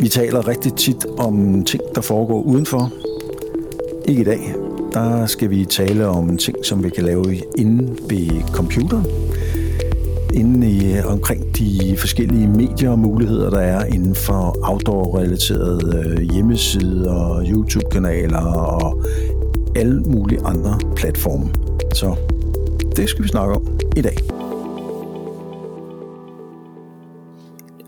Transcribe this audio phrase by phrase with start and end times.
[0.00, 2.92] Vi taler rigtig tit om ting, der foregår udenfor.
[4.04, 4.54] Ikke i dag.
[4.92, 7.24] Der skal vi tale om ting, som vi kan lave
[7.58, 9.06] inde ved computeren.
[10.34, 17.44] Inde i, omkring de forskellige medier og muligheder, der er inden for outdoor-relaterede øh, hjemmesider,
[17.50, 19.02] YouTube-kanaler og
[19.76, 21.48] alle mulige andre platforme.
[21.94, 22.16] Så
[22.96, 24.33] det skal vi snakke om i dag.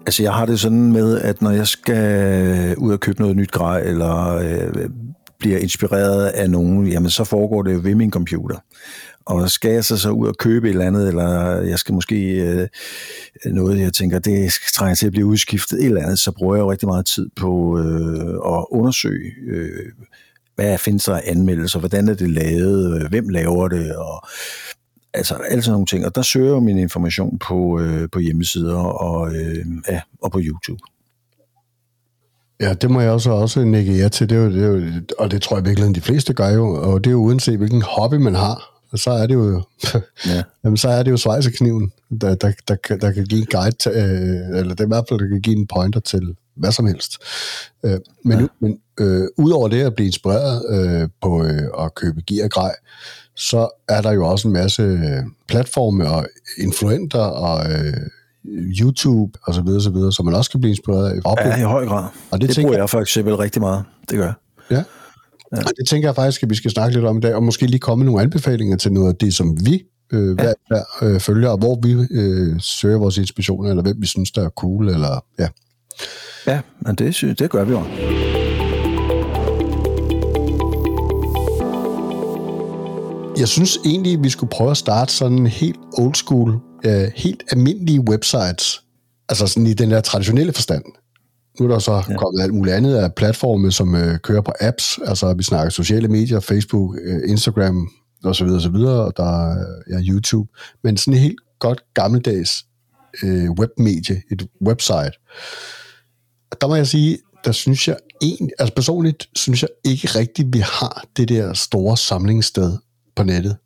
[0.07, 3.51] Altså, jeg har det sådan med, at når jeg skal ud og købe noget nyt
[3.51, 4.91] grej, eller øh,
[5.38, 8.56] bliver inspireret af nogen, jamen så foregår det jo ved min computer.
[9.27, 12.33] Og skal jeg så, så ud og købe et eller andet, eller jeg skal måske
[12.33, 12.69] øh,
[13.45, 16.62] noget, jeg tænker, det trænger til at blive udskiftet, et eller andet, så bruger jeg
[16.62, 19.92] jo rigtig meget tid på øh, at undersøge, øh,
[20.55, 24.28] hvad findes der af anmeldelser, hvordan er det lavet, øh, hvem laver det, og
[25.16, 26.06] altså alle sådan nogle ting.
[26.06, 30.41] Og der søger jeg min information på, øh, på hjemmesider og, øh, ja, og på
[30.42, 30.80] YouTube.
[32.61, 34.83] Ja, det må jeg også også nikke ja til, det er jo, det er jo,
[35.19, 37.83] og det tror jeg virkelig, de fleste gør jo, og det er jo uanset hvilken
[37.83, 39.62] hobby man har, så er det jo,
[40.27, 40.42] ja.
[40.64, 43.92] jamen, så er det jo svejsekniven, der, der, der, der kan give en guide, til,
[43.92, 46.86] øh, eller det er i hvert fald, der kan give en pointer til hvad som
[46.86, 47.12] helst.
[47.84, 48.47] Øh, men ja.
[48.61, 52.75] men øh, udover det at blive inspireret øh, på øh, at købe gear grej,
[53.37, 56.27] så er der jo også en masse øh, platforme og
[56.59, 57.92] influenter og øh,
[58.81, 61.47] YouTube og så videre, så videre, så man også kan blive inspireret af.
[61.47, 62.09] Ja, i høj grad.
[62.31, 63.84] Og det, det bruger jeg for eksempel rigtig meget.
[64.11, 64.34] Det gør jeg.
[64.70, 64.77] Ja.
[65.57, 65.62] ja.
[65.62, 67.67] Og det tænker jeg faktisk, at vi skal snakke lidt om i dag, og måske
[67.67, 71.48] lige komme nogle anbefalinger til noget af det, som vi øh, hver, hver øh, følger,
[71.48, 75.25] og hvor vi øh, søger vores inspirationer, eller hvem vi synes, der er cool, eller
[75.39, 75.48] ja.
[76.47, 77.83] Ja, men det, det gør vi jo.
[83.39, 88.01] Jeg synes egentlig, vi skulle prøve at starte sådan helt old school, øh, helt almindelige
[88.01, 88.83] websites.
[89.29, 90.84] Altså sådan i den der traditionelle forstand.
[91.61, 92.17] Nu er der så ja.
[92.17, 94.98] kommet alt muligt andet af platforme, som øh, kører på apps.
[95.07, 97.89] Altså vi snakker sociale medier, Facebook, øh, Instagram
[98.25, 100.48] og så videre, og så videre, og der er ja, YouTube.
[100.85, 102.64] Men sådan helt godt gammeldags
[103.23, 105.13] øh, webmedie, et website.
[106.61, 110.58] Der må jeg sige, der synes jeg en, altså personligt synes jeg ikke rigtigt, vi
[110.58, 112.77] har det der store samlingssted
[113.16, 113.56] på nettet.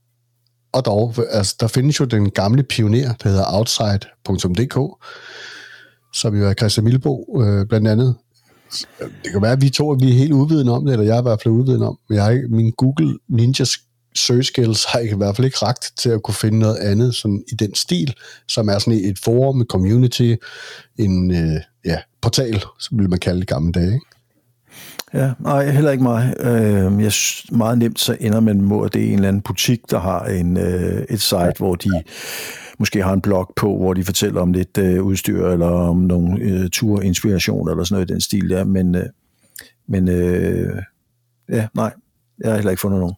[0.73, 5.05] Og dog, altså, der findes jo den gamle pioner, der hedder outside.dk,
[6.13, 8.17] som jo er Christian Milbo øh, blandt andet.
[8.99, 11.21] Det kan være, at vi to vi er helt uvidende om det, eller jeg er
[11.21, 11.99] i hvert fald uvidende om.
[12.11, 13.65] Jeg har ikke, min Google Ninja
[14.15, 17.15] search skills har jeg i hvert fald ikke ragt til at kunne finde noget andet
[17.15, 18.15] sådan i den stil,
[18.49, 20.35] som er sådan et forum, et community,
[20.99, 23.95] en øh, ja, portal, som vil man kalde det gamle dage.
[23.95, 24.07] Ikke?
[25.15, 26.35] Ja, nej, heller ikke mig.
[26.41, 27.13] Øh, jeg
[27.53, 30.25] meget nemt så ender man med, at det er en eller anden butik, der har
[30.25, 31.91] en, øh, et site, hvor de
[32.79, 36.41] måske har en blog på, hvor de fortæller om lidt øh, udstyr, eller om nogle
[36.41, 38.65] øh, turinspiration, eller sådan noget i den stil der.
[38.65, 39.07] Men, øh,
[39.89, 40.83] men øh,
[41.49, 41.93] ja, nej,
[42.41, 43.15] jeg har heller ikke fundet nogen.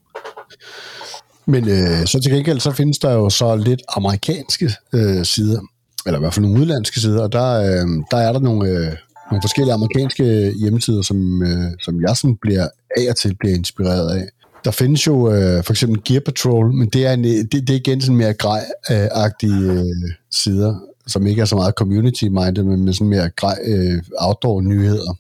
[1.46, 5.60] Men øh, så til gengæld, så findes der jo så lidt amerikanske øh, sider,
[6.06, 8.96] eller i hvert fald nogle udlandske sider, og der, øh, der er der nogle, øh,
[9.32, 14.16] nogle forskellige amerikanske hjemmesider, som, øh, som jeg sådan bliver af og til bliver inspireret
[14.18, 14.28] af.
[14.64, 17.70] Der findes jo øh, for eksempel Gear Patrol, men det er, en, øh, det, det
[17.70, 20.74] er igen sådan mere grej-agtige øh, øh, sider,
[21.06, 25.16] som ikke er så meget community-minded, men med sådan mere grej øh, outdoor-nyheder.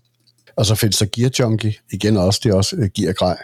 [0.56, 3.36] Og så findes der Gear Junkie, igen også, det er også øh, gear-grej.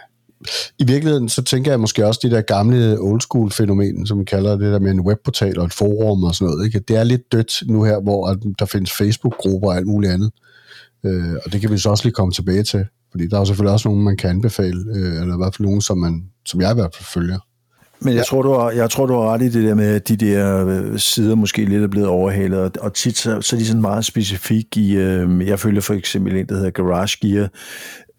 [0.79, 4.25] I virkeligheden, så tænker jeg måske også de der gamle old school fænomen, som man
[4.25, 6.65] kalder det der med en webportal og et forum og sådan noget.
[6.65, 6.79] Ikke?
[6.79, 10.31] Det er lidt dødt nu her, hvor der findes Facebook-grupper og alt muligt andet.
[11.05, 13.45] Øh, og det kan vi så også lige komme tilbage til, fordi der er jo
[13.45, 16.61] selvfølgelig også nogen, man kan anbefale, øh, eller i hvert fald nogen, som, man, som
[16.61, 17.39] jeg i hvert fald følger.
[18.01, 18.23] Men jeg, ja.
[18.23, 20.65] tror, du har, jeg tror, du har ret i det der med, at de der
[20.65, 23.81] øh, sider måske lidt er blevet overhalet, og, og tit så, så er de sådan
[23.81, 27.49] meget specifik i, øh, jeg følger for eksempel en, der hedder Garage Gear,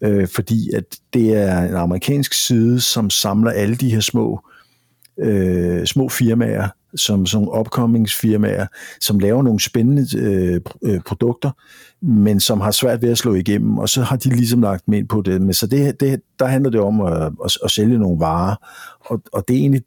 [0.03, 4.39] øh, fordi at det er en amerikansk side, som samler alle de her små,
[5.21, 8.67] øh, små firmaer, som sådan opkommingsfirmaer,
[9.01, 11.51] som laver nogle spændende øh, øh, produkter,
[12.05, 14.97] men som har svært ved at slå igennem, og så har de ligesom lagt med
[14.97, 15.41] ind på det.
[15.41, 18.55] Men så det, det, der handler det om at, at, at sælge nogle varer,
[18.99, 19.81] og, og det er egentlig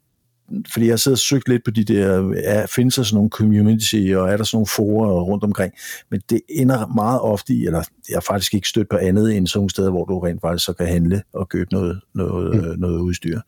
[0.73, 4.13] fordi jeg sidder og søgt lidt på de der, er, findes der sådan nogle community,
[4.15, 5.73] og er der sådan nogle forer rundt omkring,
[6.11, 9.47] men det ender meget ofte i, eller jeg har faktisk ikke stødt på andet end
[9.47, 12.79] sådan steder, hvor du rent faktisk så kan handle og købe noget, noget, mm.
[12.79, 13.39] noget udstyr.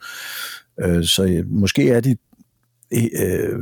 [0.83, 2.17] Øh, så måske er de
[2.93, 3.59] øh,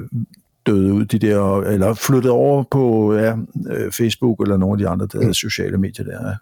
[0.65, 3.35] døde ud, de der, eller flyttet over på ja,
[3.71, 5.33] øh, Facebook eller nogle af de andre der, mm.
[5.33, 6.27] sociale medier der.
[6.27, 6.35] Ja.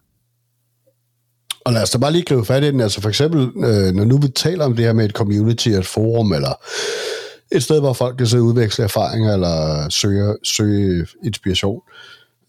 [1.65, 2.81] Og lad os da bare lige gribe fat i den.
[2.81, 5.85] Altså for eksempel, øh, når nu vi taler om det her med et community, et
[5.85, 6.53] forum, eller
[7.51, 11.81] et sted, hvor folk kan og udveksle erfaringer, eller søge, søge inspiration,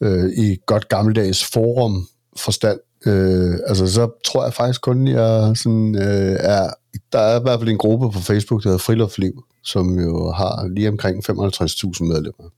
[0.00, 5.96] øh, i godt gammeldags forum forstand, øh, altså så tror jeg faktisk kun, jeg sådan,
[5.96, 6.70] øh, er,
[7.12, 10.68] der er i hvert fald en gruppe på Facebook, der hedder Friluftsliv, som jo har
[10.68, 12.50] lige omkring 55.000 medlemmer.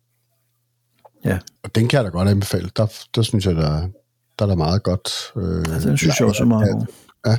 [1.24, 1.38] Ja.
[1.62, 2.70] Og den kan jeg da godt anbefale.
[2.76, 3.88] Der, der synes jeg, der,
[4.38, 5.08] der er der meget godt.
[5.36, 6.86] Øh, altså, den synes jeg også er meget god.
[7.26, 7.38] Ja.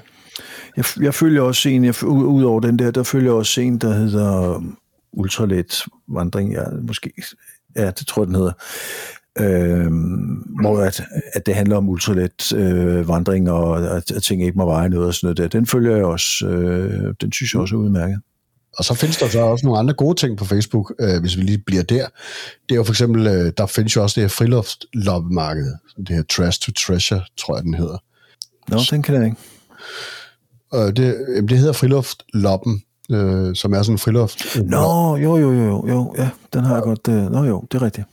[0.77, 3.94] Jeg, jeg følger også en, jeg, ud over den der, der følger også en, der
[3.94, 4.63] hedder
[5.13, 7.13] Ultralet Vandring, ja, måske,
[7.75, 8.53] ja, det tror jeg, den hedder,
[9.39, 9.91] øh,
[10.61, 11.01] hvor at,
[11.33, 15.07] at det handler om ultralet øh, vandring, og at, at ting ikke må veje noget
[15.07, 15.59] og sådan noget der.
[15.59, 18.19] Den følger jeg også, øh, den synes jeg også er udmærket.
[18.77, 21.41] Og så findes der så også nogle andre gode ting på Facebook, øh, hvis vi
[21.41, 22.05] lige bliver der.
[22.69, 26.23] Det er jo for eksempel, øh, der findes jo også det her friluftloppemarked, det her
[26.23, 27.97] Trash to Treasure, tror jeg, den hedder.
[28.67, 29.37] Nå, den kan jeg ikke.
[30.75, 31.15] Øh, det,
[31.49, 32.81] det hedder Friluftsloppen,
[33.11, 34.57] øh, som er sådan en friluft.
[34.63, 37.07] Nå, jo, jo, jo, jo, ja, den har jeg godt.
[37.09, 38.07] Øh, nå jo, det er rigtigt.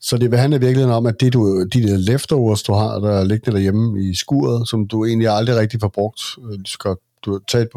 [0.00, 3.24] Så det vil handle virkelig om, at det, du, de der leftovers, du har, der
[3.24, 6.94] ligger derhjemme i skuret, som du egentlig aldrig rigtig får brugt, øh, du skal
[7.24, 7.68] du tage et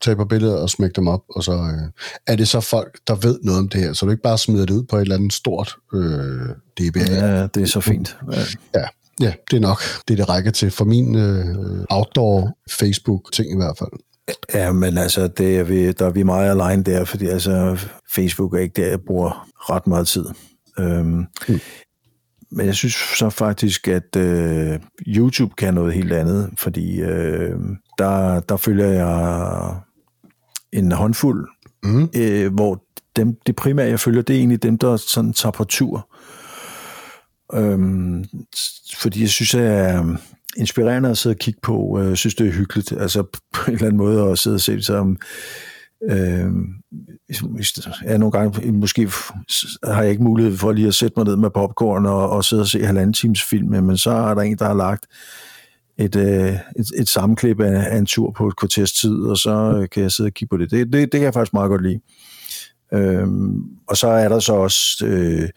[0.00, 1.90] tage på billeder og smække dem op, og så øh,
[2.26, 4.66] er det så folk, der ved noget om det her, så du ikke bare smider
[4.66, 6.48] det ud på et eller andet stort øh,
[6.80, 7.00] DBA.
[7.00, 8.16] Ja, det er så fint.
[8.32, 8.38] Ja.
[8.74, 8.86] ja.
[9.20, 11.56] Ja, det er nok det, det rækker til for min øh,
[11.90, 13.90] outdoor Facebook-ting i hvert fald.
[14.54, 17.78] Ja, men altså, det er vi, der er vi meget alene der, fordi altså,
[18.14, 20.24] Facebook er ikke der, jeg bruger ret meget tid.
[20.78, 21.60] Øhm, mm.
[22.50, 27.58] Men jeg synes så faktisk, at øh, YouTube kan noget helt andet, fordi øh,
[27.98, 29.74] der, der følger jeg
[30.72, 31.48] en håndfuld,
[31.82, 32.08] mm.
[32.16, 32.84] øh, hvor
[33.16, 36.08] dem, det primære, jeg følger, det er egentlig dem, der sådan tager på tur.
[37.54, 38.24] Øhm,
[38.96, 40.16] fordi jeg synes, at er
[40.56, 42.00] inspirerende at sidde og kigge på.
[42.02, 42.92] Jeg synes, det er hyggeligt.
[42.92, 43.22] Altså
[43.52, 45.18] på en eller anden måde at sidde og se som...
[46.02, 46.50] Øh,
[48.04, 49.10] ja, nogle gange måske
[49.84, 52.62] har jeg ikke mulighed for lige at sætte mig ned med popcorn og, og sidde
[52.62, 55.06] og se halvanden times film, men så er der en, der har lagt
[55.98, 59.78] et, øh, et, et sammenklip af, af en tur på et kvarters tid, og så
[59.80, 60.70] øh, kan jeg sidde og kigge på det.
[60.70, 62.00] Det, det, det kan jeg faktisk meget godt lide.
[62.92, 65.48] Øhm, og så er der så også øh,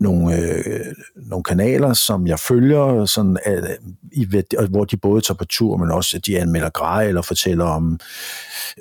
[0.00, 3.76] nogle, øh, nogle kanaler, som jeg følger, sådan, at,
[4.12, 4.26] i,
[4.70, 8.00] hvor de både tager på tur, men også at de anmelder grej eller fortæller om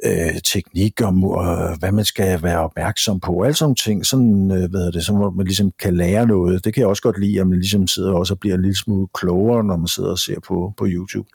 [0.05, 4.69] øh, teknik, om øh, hvad man skal være opmærksom på, alle sådan ting, sådan, øh,
[4.69, 6.65] hvad det, så hvor man ligesom kan lære noget.
[6.65, 8.77] Det kan jeg også godt lide, at man ligesom sidder også og bliver en lille
[8.77, 11.29] smule klogere, når man sidder og ser på, på YouTube.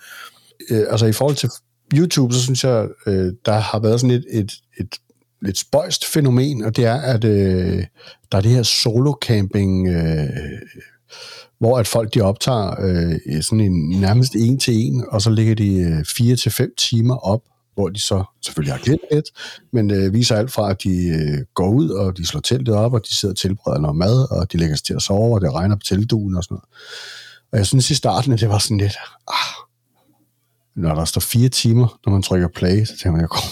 [0.71, 1.51] Øh, altså i forhold til
[1.95, 4.99] YouTube, så synes jeg, øh, der har været sådan et, et, et
[5.44, 7.85] lidt spøjst fænomen, og det er, at øh,
[8.32, 10.29] der er det her solo-camping, øh,
[11.58, 15.55] hvor at folk de optager øh, sådan en nærmest en til en, og så ligger
[15.55, 17.41] de øh, fire til fem timer op,
[17.75, 19.26] hvor de så selvfølgelig har glemt lidt,
[19.73, 22.93] men øh, viser alt fra, at de øh, går ud, og de slår teltet op,
[22.93, 25.40] og de sidder og tilbereder noget mad, og de lægger sig til at sove, og
[25.40, 26.64] det regner på teltduen og sådan noget.
[27.52, 28.97] Og jeg synes i starten, at det var sådan lidt,
[29.29, 29.63] ah,
[30.76, 33.50] når der står fire timer, når man trykker play, så tænker man, jeg kommer,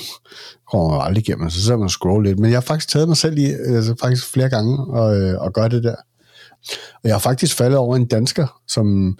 [0.70, 2.38] kommer aldrig igennem, så sidder man og scroller lidt.
[2.38, 5.68] Men jeg har faktisk taget mig selv i, altså faktisk flere gange, og, og gør
[5.68, 5.96] det der.
[6.94, 9.18] Og jeg har faktisk faldet over en dansker, som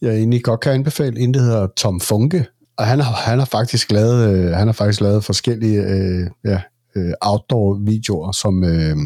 [0.00, 2.46] jeg egentlig godt kan anbefale, en der hedder Tom Funke,
[2.76, 6.60] og han har, han har faktisk lavet, øh, han har faktisk lavet forskellige øh, ja,
[6.96, 8.96] øh, outdoor-videoer, som, øh,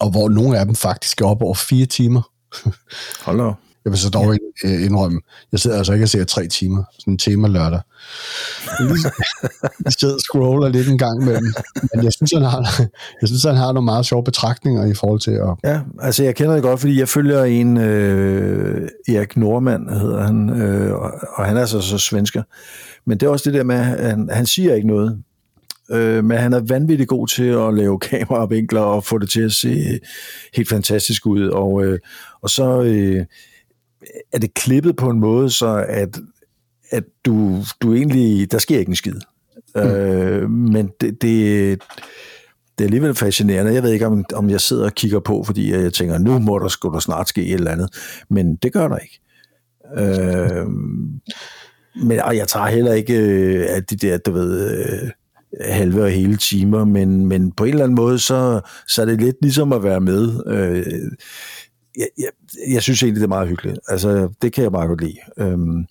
[0.00, 2.22] og hvor nogle af dem faktisk er op over fire timer.
[3.24, 3.54] Hold op.
[3.88, 4.68] Jeg vil så dog ja.
[4.68, 5.20] Øh, indrømme,
[5.52, 7.80] jeg sidder altså ikke og ser tre timer, sådan en tema lørdag.
[9.84, 11.54] jeg sidder og scroller lidt en gang imellem,
[11.94, 12.80] men jeg synes, han har,
[13.20, 15.70] jeg synes, han har nogle meget sjove betragtninger i forhold til at...
[15.70, 20.50] Ja, altså jeg kender det godt, fordi jeg følger en, øh, Erik Normand hedder han,
[20.50, 22.42] øh, og, og han er så, så svensker.
[23.06, 25.22] Men det er også det der med, at han, han siger ikke noget,
[25.90, 29.52] øh, men han er vanvittigt god til at lave kameravinkler og få det til at
[29.52, 30.00] se
[30.54, 31.48] helt fantastisk ud.
[31.48, 31.98] Og, øh,
[32.42, 32.82] og så...
[32.82, 33.24] Øh,
[34.32, 36.18] er det klippet på en måde, så at,
[36.90, 39.20] at du, du egentlig, der sker ikke en skid.
[39.74, 39.80] Mm.
[39.80, 41.82] Øh, men det, det,
[42.78, 43.74] det er alligevel fascinerende.
[43.74, 46.58] Jeg ved ikke, om, om jeg sidder og kigger på, fordi jeg tænker, nu må
[46.58, 47.88] der, skulle der snart ske et eller andet.
[48.30, 49.20] Men det gør der ikke.
[49.96, 50.66] Øh,
[52.04, 55.10] men og jeg tager heller ikke øh, at de der, du ved, øh,
[55.60, 59.20] halve og hele timer, men, men på en eller anden måde, så, så er det
[59.20, 60.42] lidt ligesom at være med.
[60.46, 61.12] Øh,
[61.98, 62.28] jeg, jeg,
[62.68, 63.78] jeg synes egentlig, det er meget hyggeligt.
[63.88, 65.18] Altså, det kan jeg bare godt lide.
[65.38, 65.86] Øhm.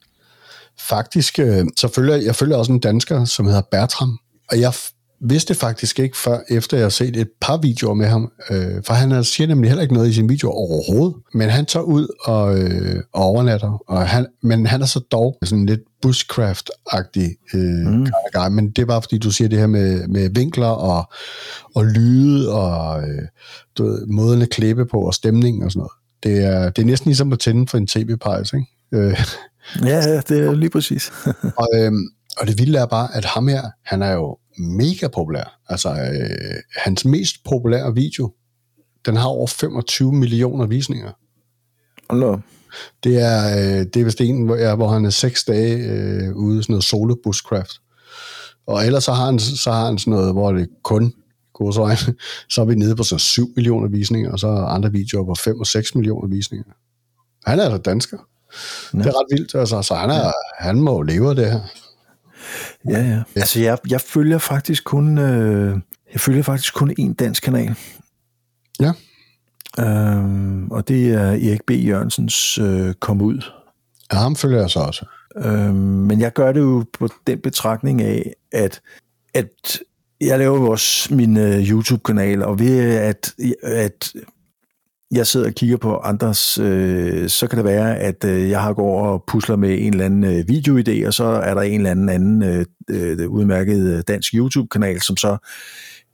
[0.80, 4.20] Faktisk, øh, så følger jeg følger også en dansker, som hedder Bertram,
[4.52, 4.74] og jeg
[5.22, 8.94] vidste faktisk ikke, før efter jeg har set et par videoer med ham, øh, for
[8.94, 12.60] han siger nemlig heller ikke noget i sin video overhovedet, men han tager ud og,
[12.60, 18.08] øh, og overnatter, og han, men han er så dog sådan lidt bushcraft-agtig øh, mm.
[18.34, 21.12] guy, men det er bare fordi, du siger det her med, med vinkler og,
[21.76, 23.22] og lyde og øh,
[23.78, 25.92] du ved, måden at klippe på og stemning og sådan noget.
[26.24, 28.68] Det er, det er næsten ligesom at tænde for en tv-pejs, ikke?
[28.94, 29.26] Øh,
[29.86, 31.12] Ja, ja, det er lige præcis.
[31.58, 32.08] og, øhm,
[32.38, 35.60] og det vilde er bare, at ham her, han er jo mega populær.
[35.70, 38.34] Altså, øh, hans mest populære video,
[39.06, 41.12] den har over 25 millioner visninger.
[42.10, 42.38] Hallo.
[43.04, 46.36] Det er, øh, det er vist en, hvor, ja, hvor han er seks dage øh,
[46.36, 47.72] ude i sådan noget solo bushcraft.
[48.68, 51.14] Og ellers så har han, så har han sådan noget, hvor det kun
[51.62, 51.98] øjne,
[52.50, 55.36] så er vi nede på så 7 millioner visninger, og så er andre videoer på
[55.36, 56.72] 5 og 6 millioner visninger.
[57.46, 58.18] Han er altså dansker.
[58.94, 59.00] Ja.
[59.00, 60.32] Det er ret vildt, altså, så han, er, ja.
[60.60, 61.62] han må leve af det her.
[62.90, 63.22] Ja, ja.
[63.36, 65.78] Altså, jeg, jeg følger faktisk kun, øh,
[66.14, 67.76] jeg følger faktisk kun én dansk kanal.
[68.80, 68.92] Ja.
[69.80, 71.72] Øhm, og det er Erik B.
[71.72, 73.42] Jørgensens øh, Kom ud.
[74.14, 75.06] Ja, ham følger jeg så også.
[75.38, 78.82] Øhm, men jeg gør det jo på den betragtning af, at,
[79.34, 79.80] at
[80.22, 84.14] jeg laver jo også min uh, YouTube-kanal, og ved at, at
[85.12, 88.74] jeg sidder og kigger på andres, øh, så kan det være, at øh, jeg har
[88.74, 91.92] gået og pusler med en eller anden øh, videoidé, og så er der en eller
[91.92, 95.38] anden anden øh, øh, udmærket øh, dansk YouTube-kanal, som så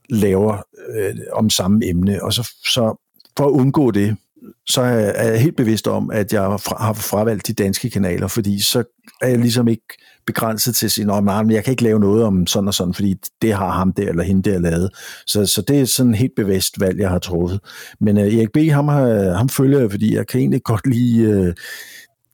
[0.10, 0.58] laver
[0.96, 2.24] øh, om samme emne.
[2.24, 3.02] Og så, så
[3.38, 4.18] for at undgå det,
[4.66, 8.84] så er jeg helt bevidst om, at jeg har fravalgt de danske kanaler, fordi så
[9.22, 12.48] er jeg ligesom ikke begrænset til at sige, at jeg kan ikke lave noget om
[12.48, 14.90] sådan og sådan, fordi det har ham der eller hende der lavet.
[15.28, 17.60] Så, så det er sådan et helt bevidst valg, jeg har truffet.
[18.00, 21.40] Men uh, Erik B., ham, har, ham følger jeg, fordi jeg kan egentlig godt lide
[21.40, 21.54] uh,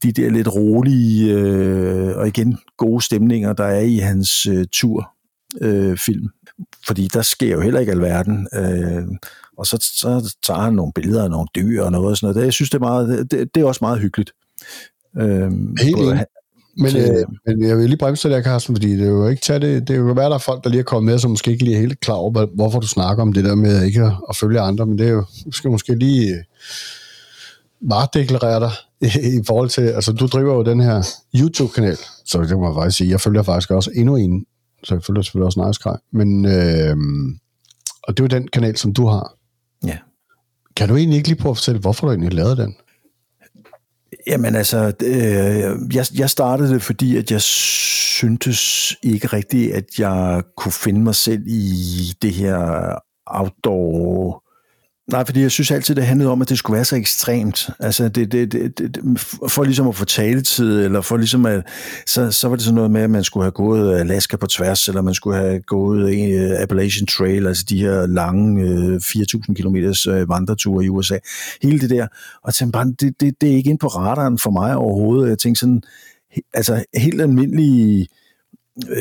[0.03, 6.23] de der lidt rolige uh, og igen gode stemninger, der er i hans uh, turfilm.
[6.23, 6.29] Uh,
[6.87, 8.47] fordi der sker jo heller ikke alverden.
[8.57, 9.15] Uh,
[9.57, 12.35] og så, så tager han nogle billeder af nogle dyr og noget og sådan noget.
[12.35, 14.31] Det, jeg synes, det er, meget, det, det er også meget hyggeligt.
[15.17, 16.25] Øhm, Helt både,
[16.79, 19.41] men, til, øh, men jeg vil lige bremse der, Carsten, fordi det er jo ikke
[19.41, 21.31] tage det, det er jo være, der er folk, der lige er kommet med, som
[21.31, 24.01] måske ikke lige er helt klar over, hvorfor du snakker om det der med ikke
[24.01, 26.43] at, at følge andre, men det er jo, du skal måske lige øh,
[27.81, 28.71] varedeklarere dig
[29.39, 31.03] i, forhold til, altså du driver jo den her
[31.35, 34.45] YouTube-kanal, så det må jeg faktisk sige, jeg følger faktisk også endnu en,
[34.83, 36.95] så jeg følger selvfølgelig også Cry, men øh,
[38.03, 39.33] og det er jo den kanal, som du har.
[39.85, 39.97] Ja.
[40.75, 42.75] Kan du egentlig ikke lige prøve at fortælle, hvorfor du egentlig lavede den?
[44.29, 50.43] Jamen altså, øh, jeg, jeg startede det, fordi at jeg syntes ikke rigtigt, at jeg
[50.57, 52.95] kunne finde mig selv i det her
[53.25, 54.43] outdoor
[55.11, 57.69] Nej, fordi jeg synes altid, det handlede om, at det skulle være så ekstremt.
[57.79, 61.67] Altså, det, det, det, det, for ligesom at få taletid, eller for ligesom at,
[62.07, 64.87] så, så var det sådan noget med, at man skulle have gået Alaska på tværs,
[64.87, 69.53] eller man skulle have gået en øh, Appalachian Trail, altså de her lange øh, 4.000
[69.53, 69.75] km
[70.11, 71.17] øh, vandreture i USA.
[71.61, 72.07] Hele det der.
[72.43, 75.29] Og tænkte bare, det, det, det er ikke ind på radaren for mig overhovedet.
[75.29, 75.81] Jeg tænkte sådan,
[76.53, 78.07] altså helt almindelige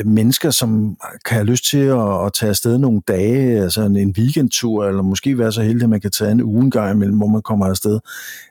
[0.05, 4.13] mennesker, som kan have lyst til at, at tage afsted nogle dage, altså en, en
[4.17, 7.17] weekendtur, eller måske være så heldig, at man kan tage en uge en gang imellem,
[7.17, 7.99] hvor man kommer afsted.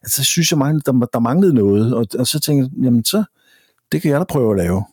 [0.02, 3.24] Altså, så synes jeg, der, der manglede noget, og, og så tænkte jeg, jamen så,
[3.92, 4.84] det kan jeg da prøve at lave.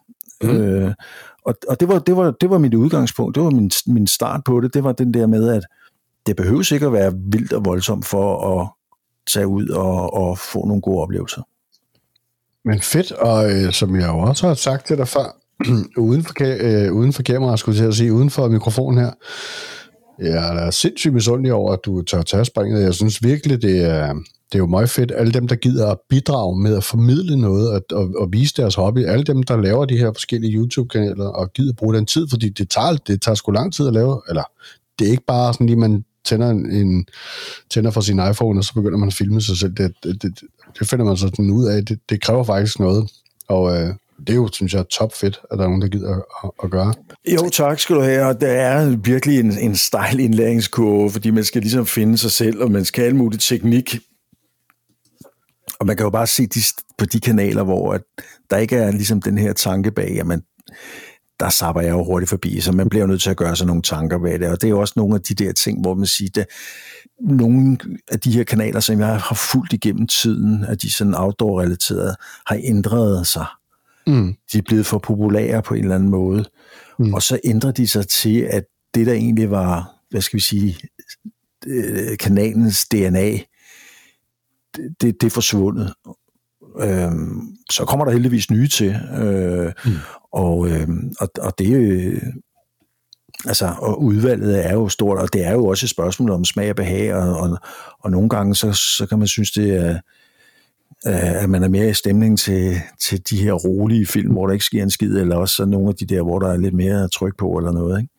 [0.44, 0.50] Mm.
[0.50, 0.94] Øh,
[1.46, 4.42] og og det, var, det, var, det var mit udgangspunkt, det var min, min start
[4.46, 5.64] på det, det var den der med, at
[6.26, 8.68] det behøves ikke at være vildt og voldsomt for at
[9.28, 11.42] tage ud og, og få nogle gode oplevelser.
[12.66, 15.36] Men fedt, og øh, som jeg jo også har sagt til dig før,
[15.98, 19.12] uden, for, øh, uden for kamera, skulle jeg sige, uden for mikrofonen her.
[20.20, 22.84] Jeg er sindssygt misundelig over, at du tør tage springet.
[22.84, 25.12] Jeg synes virkelig, det er, det er jo meget fedt.
[25.16, 28.76] Alle dem, der gider at bidrage med at formidle noget og, og, og vise deres
[28.76, 29.06] hobby.
[29.06, 32.70] Alle dem, der laver de her forskellige YouTube-kanaler og gider bruge den tid, fordi det
[32.70, 34.22] tager, det tager sgu lang tid at lave.
[34.30, 34.44] Eller
[35.00, 37.06] det er ikke bare sådan lige, man tænder, en,
[37.70, 39.74] tænder for sin iPhone, og så begynder man at filme sig selv.
[39.74, 40.40] Det, det, det,
[40.80, 41.86] det finder man sådan ud af.
[41.86, 43.12] Det, det kræver faktisk noget.
[43.48, 46.16] Og øh, det er jo, synes jeg, top fedt, at der er nogen, der gider
[46.44, 46.94] at, at gøre.
[47.34, 51.44] Jo, tak skal du have, og det er virkelig en, en stejl indlæringskurve, fordi man
[51.44, 54.00] skal ligesom finde sig selv, og man skal have mulig teknik.
[55.80, 56.60] Og man kan jo bare se de,
[56.98, 58.02] på de kanaler, hvor at
[58.50, 60.42] der ikke er ligesom den her tanke bag, jamen,
[61.40, 63.82] der sapper jeg jo hurtigt forbi, så man bliver nødt til at gøre sig nogle
[63.82, 66.06] tanker bag det, og det er jo også nogle af de der ting, hvor man
[66.06, 66.46] siger, det,
[67.22, 67.78] nogle
[68.12, 72.60] af de her kanaler, som jeg har fulgt igennem tiden, at de sådan outdoor-relaterede, har
[72.64, 73.46] ændret sig
[74.08, 74.36] Mm.
[74.52, 76.46] De er blevet for populære på en eller anden måde.
[77.00, 77.14] Mm.
[77.14, 80.78] Og så ændrer de sig til, at det der egentlig var, hvad skal vi sige,
[81.68, 83.32] øh, kanalens DNA,
[84.76, 85.94] det, det, det er forsvundet.
[86.80, 88.96] Øhm, så kommer der heldigvis nye til.
[89.18, 89.92] Øh, mm.
[90.32, 90.88] og, øh,
[91.20, 92.22] og, og det øh,
[93.46, 96.70] altså, og udvalget er jo stort, og det er jo også et spørgsmål om smag
[96.70, 97.58] og behag, og, og,
[98.00, 100.00] og nogle gange så, så kan man synes, det er,
[101.08, 104.54] øh, at man er mere i stemning til, til de her rolige film, hvor der
[104.54, 106.74] ikke sker en skid, eller også så nogle af de der, hvor der er lidt
[106.74, 108.00] mere tryk på eller noget.
[108.00, 108.12] Ikke?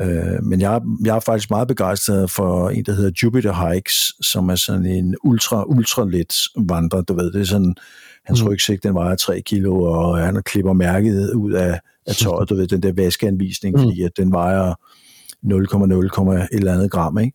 [0.00, 4.48] Øh, men jeg, jeg er faktisk meget begejstret for en, der hedder Jupiter Hikes, som
[4.48, 7.74] er sådan en ultra, ultra let vandrer, du ved, det er sådan,
[8.26, 8.48] hans mm.
[8.48, 12.66] rygsæk, den vejer 3 kilo, og han klipper mærket ud af, af tøjet, du ved,
[12.66, 13.82] den der vaskeanvisning, mm.
[13.82, 14.74] fordi at den vejer
[15.44, 17.32] 0,0, et eller andet gram, ikke?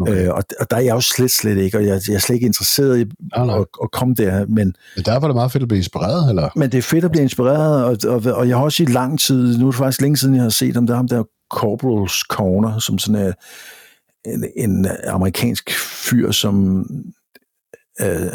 [0.00, 0.26] Okay.
[0.26, 2.34] Øh, og, og der er jeg jo slet, slet ikke, og jeg, jeg er slet
[2.34, 3.04] ikke interesseret i
[3.36, 4.46] nej, At, at komme der.
[4.46, 6.48] Men, men derfor er det meget fedt at blive inspireret, eller?
[6.56, 9.20] Men det er fedt at blive inspireret, og, og, og jeg har også i lang
[9.20, 11.22] tid, nu er det faktisk længe siden, jeg har set om der, ham der
[11.54, 13.32] Corporal's Corner, som sådan er
[14.24, 15.70] en, en amerikansk
[16.10, 16.86] fyr, som
[18.00, 18.32] øh,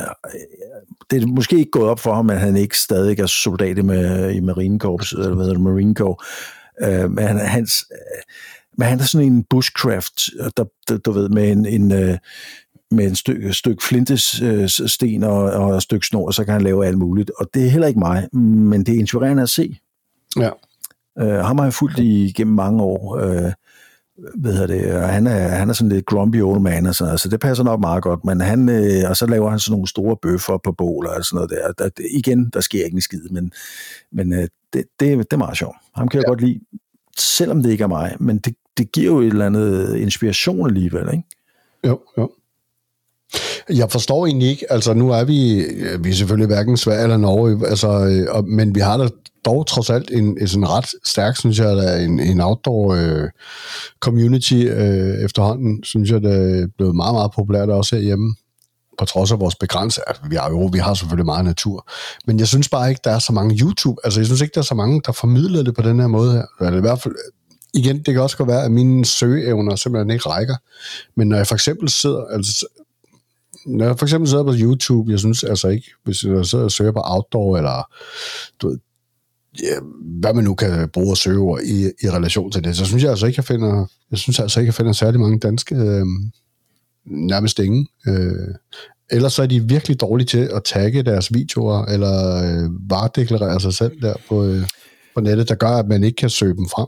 [1.10, 3.82] det er måske ikke gået op for ham, at han ikke stadig er soldat i,
[3.82, 6.26] med, i Marine Corps, eller hvad hedder det, Marine Corps.
[6.84, 7.86] Øh, men han, hans,
[8.78, 12.18] men han er sådan en bushcraft, der, der du ved, med en, en øh,
[12.92, 16.98] med en stykke, stykke flintesten og, og et stykke snor, så kan han lave alt
[16.98, 17.32] muligt.
[17.40, 19.80] Og det er heller ikke mig, men det er inspirerende at se.
[20.40, 20.50] Ja.
[21.22, 23.16] Uh, ham har jeg fulgt igennem mange år.
[23.16, 23.52] Uh,
[24.36, 27.08] hvad hedder det, og han er, han er sådan lidt grumpy old man og sådan
[27.08, 29.72] noget, så det passer nok meget godt, men han, øh, og så laver han sådan
[29.72, 31.72] nogle store bøffer på bål og sådan noget der.
[31.86, 33.52] der igen, der sker ikke en skid, men,
[34.12, 35.78] men øh, det, det, det er meget sjovt.
[35.96, 36.30] Ham kan jeg ja.
[36.30, 36.60] godt lide,
[37.18, 41.10] selvom det ikke er mig, men det, det giver jo et eller andet inspiration alligevel,
[41.14, 41.24] ikke?
[41.88, 42.32] Jo, jo.
[43.70, 45.66] Jeg forstår egentlig ikke, altså nu er vi,
[46.00, 49.10] vi er selvfølgelig hverken Sverige eller Norge, altså, øh, og, men vi har da
[49.46, 53.30] dog trods alt en, en sådan ret stærk, synes jeg, der en, en outdoor øh,
[54.00, 58.36] community øh, efterhånden, synes jeg, det er blevet meget, meget populært også herhjemme
[59.00, 60.04] på trods af vores begrænsning.
[60.08, 61.88] Altså, vi har jo vi har selvfølgelig meget natur,
[62.28, 64.62] men jeg synes bare ikke, der er så mange YouTube, altså jeg synes ikke, der
[64.62, 66.66] er så mange, der formidler det på den her måde her.
[66.66, 67.16] Eller i hvert fald,
[67.76, 70.56] igen, det kan også godt være, at mine søgeevner simpelthen ikke rækker,
[71.16, 72.68] men når jeg for eksempel sidder, altså
[73.66, 76.72] når jeg for eksempel sidder på YouTube, jeg synes altså ikke, hvis jeg sidder og
[76.72, 77.92] søger på outdoor, eller
[78.62, 78.78] du ved,
[79.62, 79.76] ja,
[80.20, 83.04] hvad man nu kan bruge at søge over i, i relation til det, så synes
[83.04, 86.06] jeg altså ikke, jeg finder, jeg synes altså ikke, jeg finder særlig mange danske, øh,
[87.06, 87.88] nærmest ingen.
[88.08, 88.56] Øh,
[89.12, 93.74] ellers så er de virkelig dårlige til at tagge deres videoer, eller øh, varedeklarere sig
[93.74, 94.64] selv der på, øh,
[95.16, 96.88] på nettet, der gør, at man ikke kan søge dem frem.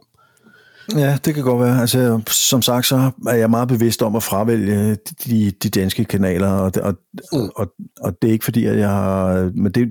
[0.95, 1.81] Ja, det kan godt være.
[1.81, 6.49] Altså, som sagt, så er jeg meget bevidst om at fravælge de, de danske kanaler,
[6.49, 6.95] og, og,
[7.33, 7.49] mm.
[7.55, 9.51] og, og det er ikke fordi, at jeg har...
[9.55, 9.87] Men det er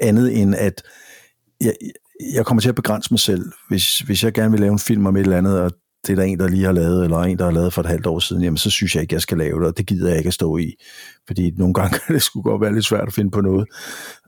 [0.00, 0.82] andet end, at
[1.60, 1.74] jeg,
[2.34, 3.52] jeg kommer til at begrænse mig selv.
[3.68, 5.70] Hvis, hvis jeg gerne vil lave en film om et eller andet, og
[6.06, 7.88] det er der en, der lige har lavet, eller en, der har lavet for et
[7.88, 10.08] halvt år siden, jamen så synes jeg ikke, jeg skal lave det, og det gider
[10.08, 10.74] jeg ikke at stå i.
[11.26, 13.68] Fordi nogle gange kan det skulle godt være lidt svært at finde på noget,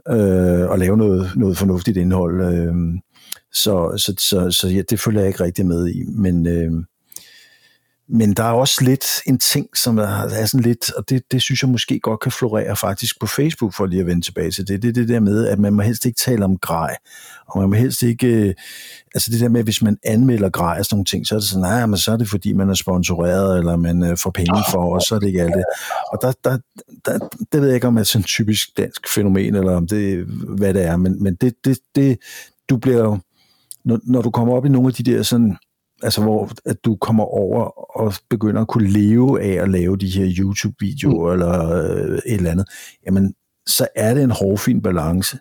[0.09, 2.55] øh, og lave noget, noget fornuftigt indhold.
[2.55, 2.75] Øh,
[3.53, 6.05] så, så, så, så ja, det følger jeg ikke rigtig med i.
[6.05, 6.73] Men, øh,
[8.09, 11.43] men der er også lidt en ting, som er, er sådan lidt, og det, det
[11.43, 14.69] synes jeg måske godt kan florere faktisk på Facebook, for lige at vende tilbage til
[14.69, 16.97] det, det er det der med, at man må helst ikke tale om grej,
[17.49, 18.55] og man må helst ikke, øh,
[19.15, 21.49] altså det der med, hvis man anmelder grej og sådan nogle ting, så er det
[21.49, 24.63] sådan, nej, men så er det fordi, man er sponsoreret, eller man øh, får penge
[24.71, 25.65] for, og så er det ikke alt det.
[26.13, 26.59] Og der, der,
[27.05, 29.87] der, det ved jeg ikke, om det er sådan et typisk dansk fænomen, eller om
[29.87, 30.25] det,
[30.59, 32.19] hvad det er, men, men det, det, det,
[32.69, 33.19] du bliver jo,
[33.85, 35.57] når, når du kommer op i nogle af de der sådan,
[36.03, 37.65] altså hvor at du kommer over
[38.01, 41.41] og begynder at kunne leve af at lave de her YouTube-videoer mm.
[41.41, 42.67] eller øh, et eller andet,
[43.07, 43.35] jamen
[43.67, 45.39] så er det en hårfin balance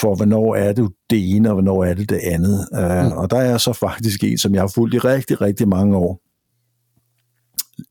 [0.00, 2.68] for hvornår er det det ene, og hvornår er det det andet.
[2.74, 3.06] Øh, mm.
[3.06, 5.96] Uh, og der er så faktisk en, som jeg har fulgt i rigtig, rigtig mange
[5.96, 6.20] år.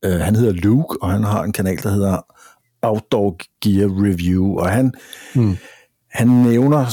[0.07, 2.25] Uh, han hedder Luke, og han har en kanal, der hedder
[2.81, 4.93] Outdoor Gear Review, og han,
[5.35, 5.57] mm.
[6.11, 6.85] han nævner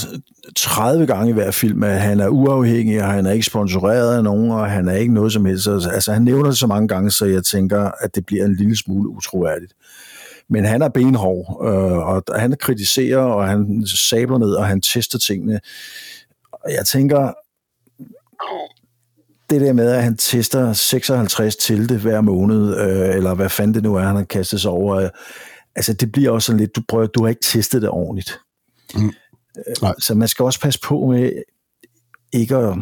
[0.57, 4.24] 30 gange i hver film, at han er uafhængig, og han er ikke sponsoreret af
[4.24, 5.68] nogen, og han er ikke noget som helst.
[5.68, 8.57] Altså, altså, han nævner det så mange gange, så jeg tænker, at det bliver en
[8.57, 9.72] lille smule utroværdigt.
[10.48, 15.18] Men han er benhård, øh, og han kritiserer, og han sabler ned, og han tester
[15.18, 15.61] tingene.
[16.52, 17.33] Og jeg tænker,
[19.50, 23.74] det der med, at han tester 56 til det hver måned, øh, eller hvad fanden
[23.74, 25.09] det nu er, han har kastet sig over, øh,
[25.76, 28.38] altså det bliver også sådan lidt, du prøver, du har ikke testet det ordentligt.
[28.94, 29.12] Mm.
[29.82, 29.94] Nej.
[29.98, 31.32] Så man skal også passe på med
[32.32, 32.76] ikke at,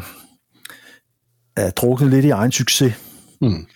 [1.56, 2.94] at drukne lidt i egen succes.
[3.40, 3.66] Mm.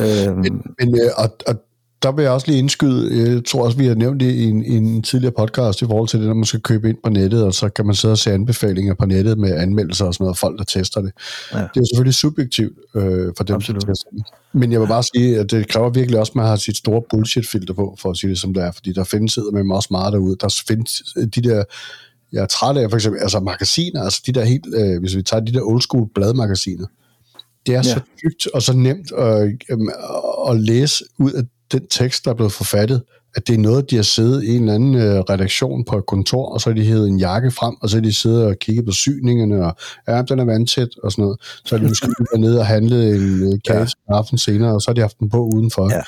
[0.00, 0.38] Øhm.
[0.38, 1.54] Men, men øh, og, og
[2.02, 4.64] der vil jeg også lige indskyde, jeg tror også, vi har nævnt det i en,
[4.64, 7.44] i en tidligere podcast i forhold til det, når man skal købe ind på nettet,
[7.44, 10.38] og så kan man sidde og se anbefalinger på nettet med anmeldelser og sådan noget,
[10.38, 11.12] folk der tester det.
[11.52, 11.58] Ja.
[11.58, 13.82] Det er selvfølgelig subjektivt øh, for dem, Absolut.
[13.82, 14.10] der tester
[14.52, 17.02] Men jeg vil bare sige, at det kræver virkelig også, at man har sit store
[17.10, 20.12] bullshit-filter på, for at sige det som det er, fordi der findes med også meget
[20.12, 20.36] derude.
[20.40, 21.02] Der findes
[21.34, 21.64] de der
[22.36, 25.22] jeg er træt af for eksempel, altså magasiner, altså de der helt, øh, hvis vi
[25.22, 26.86] tager de der old school bladmagasiner,
[27.66, 27.82] det er ja.
[27.82, 29.78] så dybt og så nemt øh, øh,
[30.50, 33.02] at læse ud af den tekst, der er blevet forfattet
[33.36, 36.06] at det er noget, de har siddet i en eller anden øh, redaktion på et
[36.06, 38.56] kontor, og så har de hævet en jakke frem, og så har de siddet og
[38.58, 39.76] kigget på syningerne, og
[40.08, 41.40] ja, den er vandtæt, og sådan noget.
[41.64, 44.16] Så har de måske været nede og handlet en øh, kage ja.
[44.16, 45.94] aften senere, og så har de haft den på udenfor.
[45.94, 46.02] Ja.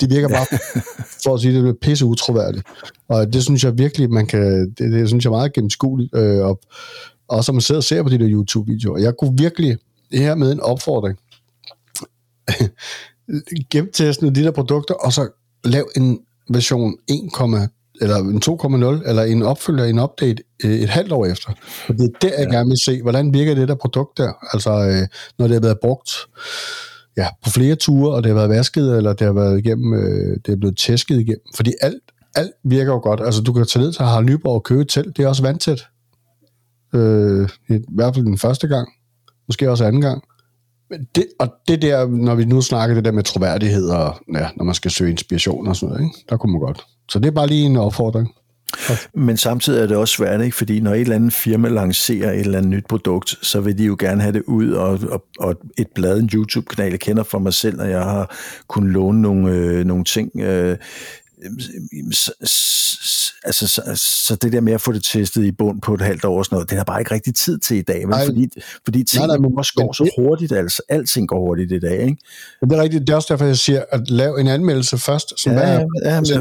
[0.00, 0.46] De virker bare,
[1.24, 2.66] for at sige det, det pisse utroværdigt.
[3.08, 6.44] Og det synes jeg virkelig, man kan, det, det synes jeg er meget gennemskueligt, øh,
[6.44, 6.60] og
[7.28, 8.98] også når man sidder og ser på de der YouTube-videoer.
[8.98, 9.78] Jeg kunne virkelig,
[10.10, 11.18] det her med en opfordring,
[13.72, 15.28] gennemteste de der produkter, og så
[15.64, 18.42] lav en version 1, eller en
[19.04, 21.52] 2,0, eller en opfølger, en update øh, et halvt år efter.
[21.88, 22.56] Og det er der, jeg ja.
[22.56, 25.08] gerne vil se, hvordan virker det der produkt der, altså øh,
[25.38, 26.10] når det har været brugt
[27.16, 30.38] ja, på flere ture, og det har været vasket, eller det har været igennem, øh,
[30.46, 31.46] det er blevet tæsket igennem.
[31.56, 32.02] Fordi alt,
[32.34, 33.20] alt virker jo godt.
[33.24, 35.42] Altså, du kan tage ned til Harald Nyborg og købe et telt, det er også
[35.42, 35.86] vandtæt.
[36.94, 38.88] Øh, I hvert fald den første gang,
[39.48, 40.22] måske også anden gang.
[40.90, 44.48] Men Det, og det der, når vi nu snakker det der med troværdighed, og ja,
[44.56, 46.24] når man skal søge inspiration og sådan noget, ikke?
[46.28, 46.86] der kunne man godt.
[47.10, 48.34] Så det er bare lige en opfordring.
[49.14, 50.56] Men samtidig er det også svært, ikke?
[50.56, 53.84] fordi når et eller andet firma lancerer et eller andet nyt produkt, så vil de
[53.84, 57.38] jo gerne have det ud, og, og, og et blad, en YouTube-kanal, jeg kender for
[57.38, 58.36] mig selv, og jeg har
[58.68, 60.40] kunnet låne nogle, øh, nogle ting.
[60.40, 60.76] Øh,
[62.12, 62.32] så,
[63.44, 63.82] altså, så,
[64.26, 66.44] så det der med at få det testet i bund på et halvt år og
[66.44, 68.48] sådan noget, det er der bare ikke rigtig tid til i dag, men fordi,
[68.84, 72.00] fordi tingene nej, nej, men, også går så hurtigt, altså alting går hurtigt i dag,
[72.00, 72.16] ikke?
[72.60, 75.40] Men det er rigtigt, det er også derfor, jeg siger, at lave en anmeldelse først,
[75.40, 76.32] som ja, er, ja, ja, ja, det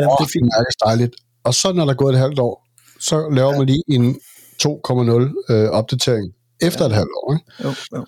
[0.00, 0.52] er fint.
[0.58, 1.14] Er dejligt.
[1.48, 2.66] Og så når der er gået et halvt år,
[3.00, 3.58] så laver ja.
[3.58, 4.16] man lige en
[4.62, 6.32] 2.0 øh, opdatering
[6.62, 6.88] efter ja.
[6.88, 7.34] et halvt år.
[7.34, 7.44] Ikke?
[7.64, 8.04] Jo, jo.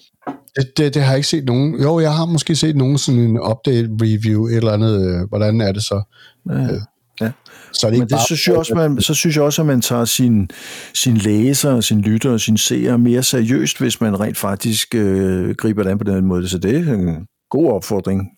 [0.57, 1.81] Det, det, det har jeg ikke set nogen.
[1.83, 5.07] Jo, jeg har måske set nogen sådan en update review, et eller andet.
[5.07, 6.03] Øh, hvordan er det så?
[6.49, 6.55] Ja.
[6.55, 6.81] Øh,
[7.21, 7.31] ja.
[7.73, 10.05] Så det Men det synes jeg også, man, så synes jeg også, at man tager
[10.05, 10.51] sin,
[10.95, 15.83] sin læser, sin lytter og sin seere mere seriøst, hvis man rent faktisk øh, griber
[15.83, 16.49] det an på den måde.
[16.49, 18.29] Så det er en god opfordring.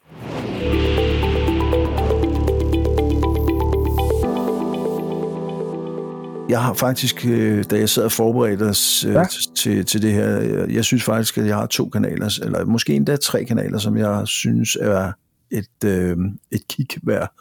[6.49, 9.25] Jeg har faktisk, øh, da jeg sad og forberedte os øh, ja.
[9.57, 10.27] til, til det her,
[10.71, 14.23] jeg synes faktisk, at jeg har to kanaler, eller måske endda tre kanaler, som jeg
[14.29, 15.13] synes er
[15.51, 16.17] et, øh,
[16.51, 17.33] et kig værd.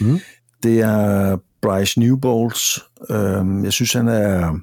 [0.00, 0.18] Mm.
[0.62, 2.80] Det er Bryce Newbolts.
[3.10, 4.58] Øh, jeg synes, han er,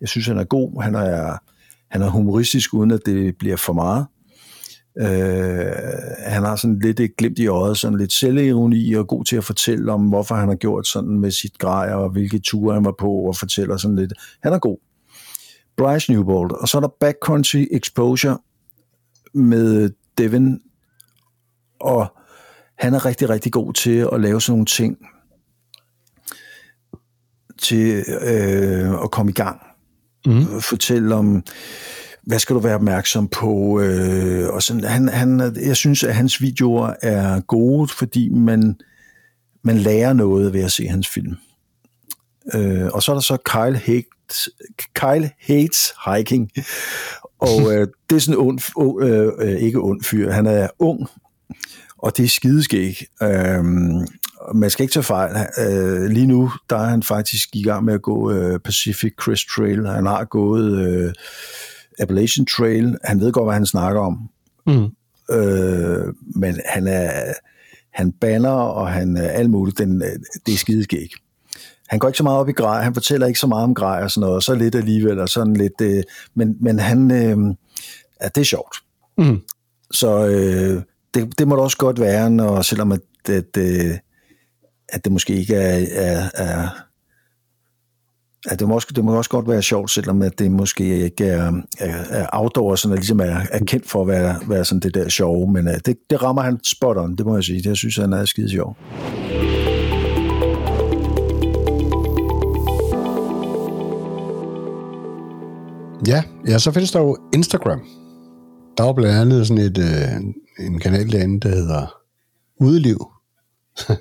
[0.00, 0.82] jeg synes, han er god.
[0.82, 1.38] Han er,
[1.90, 4.06] han er humoristisk, uden at det bliver for meget.
[4.98, 5.72] Øh,
[6.26, 9.44] han har sådan lidt et glimt i øjet, sådan lidt selvironi og god til at
[9.44, 12.94] fortælle om, hvorfor han har gjort sådan med sit grej, og hvilke ture han var
[12.98, 14.12] på, og fortæller sådan lidt.
[14.42, 14.78] Han er god.
[15.76, 16.50] Bryce Newbold.
[16.60, 18.38] Og så er der Backcountry Exposure
[19.34, 20.60] med Devin,
[21.80, 22.06] og
[22.78, 24.98] han er rigtig, rigtig god til at lave sådan nogle ting,
[27.58, 29.60] til øh, at komme i gang.
[30.26, 30.60] Mm.
[30.60, 31.42] Fortælle om
[32.26, 33.80] hvad skal du være opmærksom på?
[33.80, 38.76] Øh, og sådan, han, han, jeg synes, at hans videoer er gode, fordi man,
[39.62, 41.36] man lærer noget ved at se hans film.
[42.54, 44.48] Øh, og så er der så Kyle Hates,
[44.94, 46.50] Kyle Hates Hiking,
[47.38, 51.08] og øh, det er sådan en ond, øh, øh, ikke ond fyr, han er ung,
[51.98, 53.06] og det er skideskæg.
[53.22, 53.64] Øh,
[54.54, 55.36] man skal ikke tage fejl.
[55.58, 59.46] Øh, lige nu, der er han faktisk i gang med at gå øh, Pacific Crest
[59.56, 59.86] Trail.
[59.86, 60.88] Han har gået...
[60.88, 61.12] Øh,
[61.98, 62.96] Appalachian Trail.
[63.04, 64.30] Han ved godt, hvad han snakker om.
[64.66, 64.88] Mm.
[65.36, 67.32] Øh, men han er
[67.94, 69.78] han banner, og han er alt muligt.
[69.78, 70.00] Den,
[70.46, 71.10] det er skideskæg.
[71.88, 74.02] Han går ikke så meget op i grej, han fortæller ikke så meget om grej
[74.02, 76.02] og sådan noget, og så lidt alligevel, og sådan lidt, øh,
[76.34, 77.54] men, men han, øh,
[78.22, 78.76] ja, det er sjovt.
[79.18, 79.40] Mm.
[79.90, 80.82] Så øh,
[81.14, 83.98] det, det må det også godt være, når, selvom at, at, at, øh,
[84.88, 86.68] at det måske ikke er, er, er
[88.50, 91.24] Ja, det må, også, det må også godt være sjovt, selvom at det måske ikke
[91.24, 94.94] er, er, er outdoor, sådan, ligesom er, er kendt for at være, være sådan det
[94.94, 97.58] der sjove, men uh, det, det rammer han spot on, det må jeg sige.
[97.58, 98.76] Det jeg synes han er skide sjov.
[106.06, 107.80] Ja, ja, så findes der jo Instagram.
[108.78, 111.94] Der er blandt andet sådan et, øh, en kanal derinde, der hedder
[112.60, 113.06] Udeliv.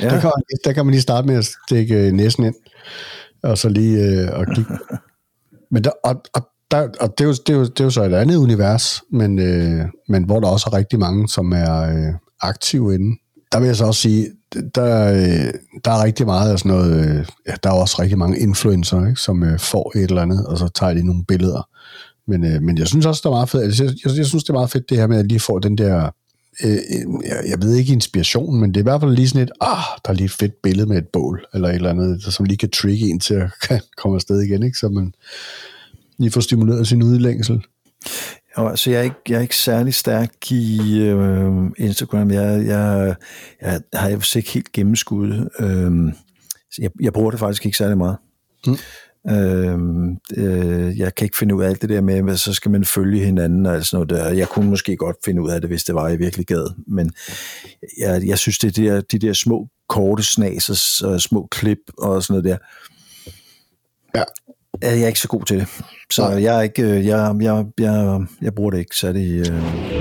[0.00, 0.04] Ja.
[0.04, 2.54] der, kan man, der kan man lige starte med at stikke næsen ind
[3.42, 4.78] og så lige øh, og kigge.
[5.72, 7.90] Men der, og, og, der, og det, er jo, det, er jo, det er jo
[7.90, 11.80] så et andet univers, men, øh, men hvor der også er rigtig mange, som er
[11.80, 13.16] øh, aktive inde.
[13.52, 14.26] Der vil jeg så også sige,
[14.74, 18.18] der, øh, der er rigtig meget af sådan noget, øh, ja, der er også rigtig
[18.18, 21.68] mange influencer, ikke, som øh, får et eller andet, og så tager de nogle billeder.
[22.26, 24.44] Men, øh, men jeg synes også, det er meget fedt, altså, jeg, jeg, jeg synes,
[24.44, 26.10] det er meget fedt det her med, at lige får den der
[26.64, 26.78] øh,
[27.24, 29.84] jeg, jeg ved ikke inspiration, men det er i hvert fald lige sådan et, ah,
[30.04, 32.58] der er lige et fedt billede med et bål, eller et eller andet, som lige
[32.58, 33.50] kan trigge en til at
[33.98, 34.78] komme afsted igen, ikke?
[34.78, 35.14] så man
[36.18, 37.64] lige får stimuleret sin udlængsel.
[38.54, 42.30] og, så jeg er, ikke, jeg er ikke særlig stærk i øh, Instagram.
[42.30, 43.14] Jeg, jeg,
[43.62, 45.48] jeg har jeg ikke helt gennemskuddet.
[45.60, 46.12] Øh,
[46.78, 48.16] jeg, jeg bruger det faktisk ikke særlig meget.
[48.66, 48.76] Mm.
[49.30, 49.78] Øh,
[50.36, 52.84] øh, jeg kan ikke finde ud af alt det der med, hvad så skal man
[52.84, 54.34] følge hinanden og sådan noget der.
[54.34, 56.74] Jeg kunne måske godt finde ud af det, hvis det var, i virkelig gad.
[56.86, 57.12] Men
[57.98, 61.78] jeg, jeg synes, det er de der, de der små korte snaser, og små klip
[61.98, 62.66] og sådan noget der.
[64.14, 64.24] Ja.
[64.82, 65.68] Jeg er ikke så god til det.
[66.10, 69.97] Så jeg er ikke, øh, jeg, jeg, jeg, jeg bruger det ikke så det Øh...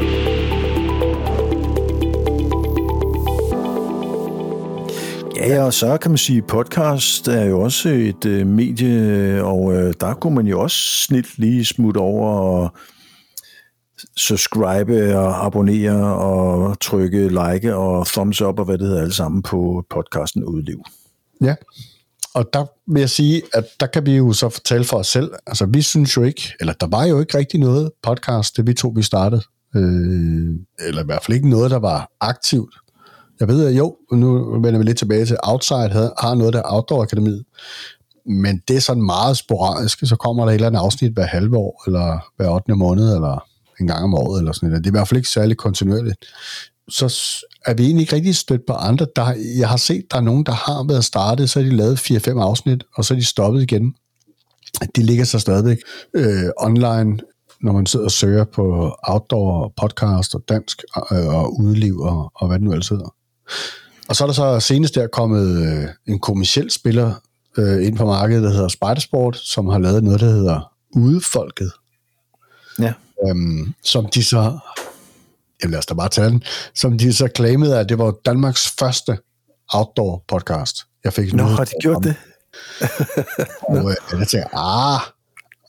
[5.37, 9.93] Ja, og så kan man sige, podcast er jo også et øh, medie, og øh,
[10.01, 12.71] der kunne man jo også snilt lige smutte over og
[14.17, 19.41] subscribe og abonnere og trykke like og thumbs up og hvad det hedder alle sammen
[19.41, 20.83] på podcasten Udliv.
[21.41, 21.55] Ja,
[22.33, 25.31] og der vil jeg sige, at der kan vi jo så fortælle for os selv,
[25.47, 28.73] altså vi synes jo ikke, eller der var jo ikke rigtig noget podcast, det vi
[28.73, 29.41] to vi startede,
[29.75, 32.75] øh, eller i hvert fald ikke noget, der var aktivt.
[33.39, 37.01] Jeg ved, at jo, nu vender vi lidt tilbage til Outside, har noget der Outdoor
[37.01, 37.43] Akademiet,
[38.25, 41.57] men det er sådan meget sporadisk, så kommer der et eller andet afsnit hver halve
[41.57, 42.75] år, eller hver 8.
[42.75, 43.45] måned, eller
[43.79, 44.83] en gang om året, eller sådan noget.
[44.83, 46.25] Det er i hvert fald ikke særlig kontinuerligt.
[46.89, 47.05] Så
[47.65, 49.07] er vi egentlig ikke rigtig stødt på andre.
[49.15, 52.11] Der, jeg har set, der er nogen, der har været startet, så har de lavet
[52.11, 53.95] 4-5 afsnit, og så er de stoppet igen.
[54.95, 55.77] De ligger så stadigvæk
[56.13, 57.19] øh, online,
[57.61, 62.47] når man sidder og søger på outdoor, podcast og dansk øh, og udliv og, og
[62.47, 63.13] hvad det nu ellers hedder.
[64.09, 67.13] Og så er der så senest der kommet øh, en kommersiel spiller
[67.57, 71.71] øh, ind på markedet, der hedder Spidersport, som har lavet noget, der hedder Udefolket.
[72.79, 72.93] Ja.
[73.27, 74.59] Øhm, som de så,
[75.63, 76.43] jamen lad os da bare tage den,
[76.75, 79.17] som de så claimede, at det var Danmarks første
[79.73, 80.85] outdoor podcast.
[81.03, 82.15] Jeg fik Nå, har de gjort det?
[83.69, 84.99] og øh, jeg tænkte, ah,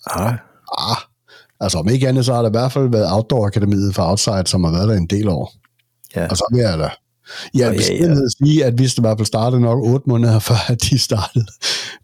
[0.06, 0.34] ah,
[0.78, 0.96] ah,
[1.60, 4.46] altså om ikke andet, så har der i hvert fald været Outdoor Akademiet for Outside,
[4.46, 5.52] som har været der en del år.
[6.16, 6.28] Ja.
[6.28, 6.90] Og så vil jeg da
[7.54, 8.14] Ja, ja, ja.
[8.38, 11.46] sige, at hvis det var på startet nok otte måneder før, at de startede.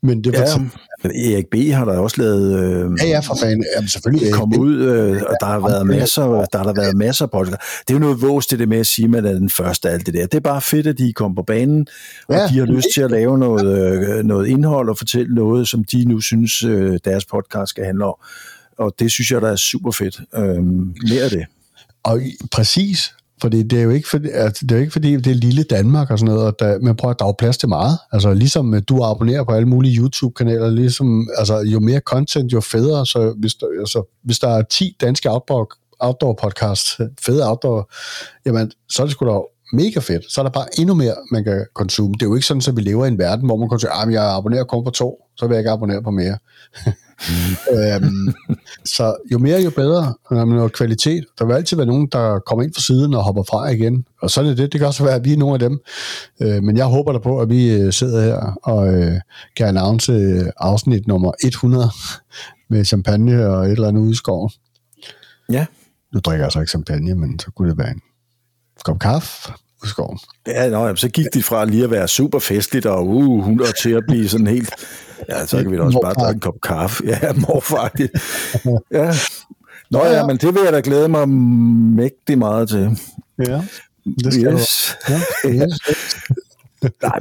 [0.03, 0.59] Men det var ja,
[1.03, 1.55] men Erik B.
[1.73, 2.59] har der også lavet...
[2.59, 3.65] Øh, ja, ja, for fanden.
[3.77, 4.33] Jamen, selvfølgelig.
[4.33, 7.55] Kom ud, øh, og der har været masser, der har der været masser på Det
[7.89, 10.07] er jo noget vås det med at sige, at man er den første af alt
[10.07, 10.27] det der.
[10.27, 11.87] Det er bare fedt, at de kommer på banen,
[12.29, 15.69] og ja, de har lyst til at lave noget, øh, noget indhold og fortælle noget,
[15.69, 18.15] som de nu synes, øh, deres podcast skal handle om.
[18.79, 20.21] Og det synes jeg, der er super fedt.
[20.37, 21.45] Øh, mere af det.
[22.03, 22.21] Og
[22.53, 25.35] præcis, fordi det er jo ikke, fordi, altså, det er jo ikke fordi, det er
[25.35, 27.99] lille Danmark og sådan noget, og der, man prøver at drage plads til meget.
[28.13, 32.61] Altså ligesom øh, du abonnerer på alle mulige YouTube-kanaler, ligesom, altså jo mere content, jo
[32.61, 33.07] federe.
[33.07, 35.69] Så hvis der, altså, hvis der er 10 danske outdoor,
[36.01, 37.91] outdoor podcasts, fede outdoor,
[38.47, 39.39] jamen så er det sgu da
[39.73, 40.33] mega fedt.
[40.33, 42.13] Så er der bare endnu mere, man kan konsumere.
[42.13, 43.91] Det er jo ikke sådan, at vi lever i en verden, hvor man kan sige,
[43.91, 46.39] ah, at jeg abonnerer kun på to, så vil jeg ikke abonnere på mere.
[47.73, 48.35] øhm,
[48.85, 50.15] så jo mere, jo bedre.
[50.31, 51.25] Når man har kvalitet.
[51.39, 54.07] Der vil altid være nogen, der kommer ind fra siden og hopper fra igen.
[54.23, 54.73] Og sådan er det.
[54.73, 55.81] Det kan også være, at vi er nogle af dem.
[56.41, 59.21] Øh, men jeg håber da på, at vi øh, sidder her og øh,
[59.57, 61.91] kan announce øh, afsnit nummer 100
[62.71, 64.51] med champagne og et eller andet ude i skoven.
[65.53, 65.67] Ja.
[66.13, 68.01] Nu drikker jeg altså ikke champagne, men så kunne det være en
[68.85, 69.53] kop kaffe
[69.85, 70.19] i skoven.
[70.47, 73.91] Ja, nå, så gik de fra lige at være super festligt og uh, 100 til
[73.91, 74.75] at blive sådan helt
[75.29, 77.05] Ja, så kan vi da også bare drikke en kop kaffe.
[77.07, 78.13] Ja, morfagtigt.
[78.91, 79.15] Ja.
[79.91, 82.99] Nå ja, ja, men det vil jeg da glæde mig mægtig meget til.
[83.39, 83.63] Ja,
[84.05, 84.97] det skal yes.
[85.09, 85.13] du.
[85.13, 85.79] Ja, yes.
[87.03, 87.19] Nej,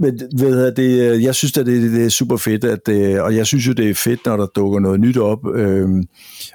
[0.00, 3.46] men ved det, jeg synes at det, det er super fedt, at det, og jeg
[3.46, 5.38] synes jo, det er fedt, når der dukker noget nyt op.
[5.54, 6.04] Øhm,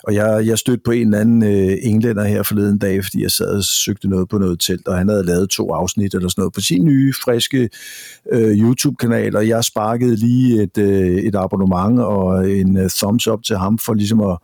[0.04, 3.32] og jeg, jeg stødte på en eller anden øh, englænder her forleden dag, fordi jeg
[3.32, 6.42] sad og søgte noget på noget telt, og han havde lavet to afsnit eller sådan
[6.42, 7.70] noget på sin nye, friske
[8.32, 13.44] øh, YouTube-kanal, og jeg sparkede lige et, øh, et abonnement og en uh, thumbs up
[13.44, 14.38] til ham for ligesom at,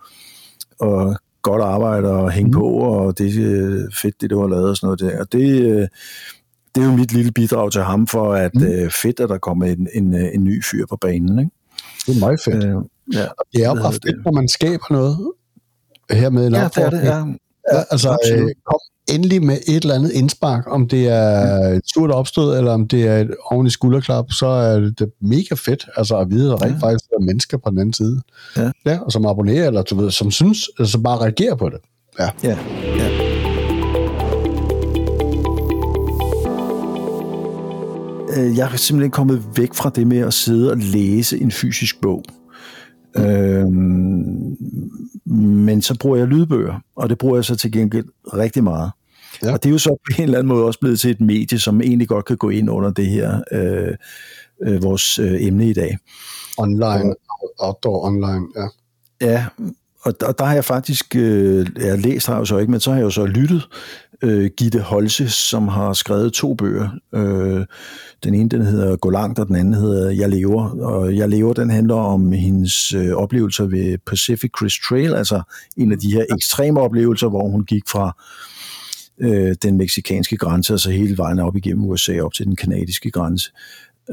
[0.82, 2.54] at godt arbejde og hænge mm.
[2.54, 5.20] på, og det er øh, fedt, det du har lavet og sådan noget der.
[5.20, 5.88] Og det, øh,
[6.76, 8.64] det er jo mit lille bidrag til ham for, at mm.
[8.64, 11.40] øh, fedt, at der kommer en, en, øh, en ny fyr på banen.
[11.40, 11.52] Ikke?
[12.08, 12.64] Det er meget fedt.
[12.64, 12.76] Øh,
[13.14, 13.28] ja.
[13.54, 15.18] Det er jo bare fedt, når man skaber noget
[16.12, 17.26] her med en ja, det er det, ja.
[17.74, 18.80] Ja, altså, øh, kom
[19.10, 23.08] endelig med et eller andet indspark, om det er et surt opstød, eller om det
[23.08, 26.74] er et ordentligt skulderklap, så er det mega fedt altså at vide, at der ja.
[26.74, 28.22] faktisk er mennesker på den anden side.
[28.58, 28.72] Ja.
[28.86, 31.80] ja og som abonnerer, eller du ved, som synes, altså bare reagerer på det.
[32.20, 32.30] Ja.
[32.44, 32.58] ja.
[32.98, 33.21] ja.
[38.38, 42.02] Øh, jeg er simpelthen kommet væk fra det med at sidde og læse en fysisk
[42.02, 42.24] bog.
[43.16, 43.24] Mm.
[43.24, 44.58] Øhm,
[45.36, 48.92] men så bruger jeg lydbøger, og det bruger jeg så til gengæld rigtig meget.
[49.44, 49.54] Ja.
[49.54, 51.60] Og det er jo så på en eller anden måde også blevet til et medie,
[51.60, 53.96] som egentlig godt kan gå ind under det her, øh,
[54.64, 55.98] øh, vores øh, emne i dag.
[56.58, 57.16] Online,
[57.60, 58.68] outdoor online, ja.
[59.22, 59.46] Ja,
[60.04, 62.80] og, og der har jeg faktisk, øh, jeg læst har jeg jo så ikke, men
[62.80, 63.68] så har jeg jo så lyttet
[64.22, 66.90] øh, Gitte Holse, som har skrevet to bøger.
[67.16, 67.66] Øh,
[68.24, 70.70] den ene, den hedder Gå langt, og den anden hedder Jeg lever.
[70.70, 75.42] Og Jeg lever, den handler om hendes øh, oplevelser ved Pacific Crest Trail, altså
[75.78, 78.18] en af de her ekstreme oplevelser, hvor hun gik fra
[79.20, 83.52] øh, den meksikanske grænse, altså hele vejen op igennem USA, op til den kanadiske grænse.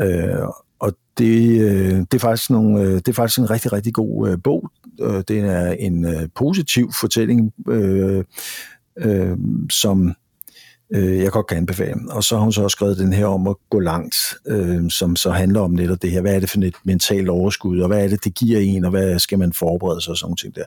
[0.03, 0.49] Øh,
[0.81, 4.29] og det, øh, det, er faktisk nogle, øh, det er faktisk en rigtig, rigtig god
[4.29, 4.71] øh, bog.
[5.01, 8.25] Øh, det er en øh, positiv fortælling, øh,
[8.99, 9.37] øh,
[9.71, 10.15] som
[10.95, 12.01] øh, jeg godt kan anbefale.
[12.11, 15.17] Og så har hun så også skrevet den her om at gå langt, øh, som
[15.17, 16.21] så handler om netop det her.
[16.21, 18.91] Hvad er det for et mentalt overskud, og hvad er det, det giver en, og
[18.91, 20.65] hvad skal man forberede sig og sådan ting der.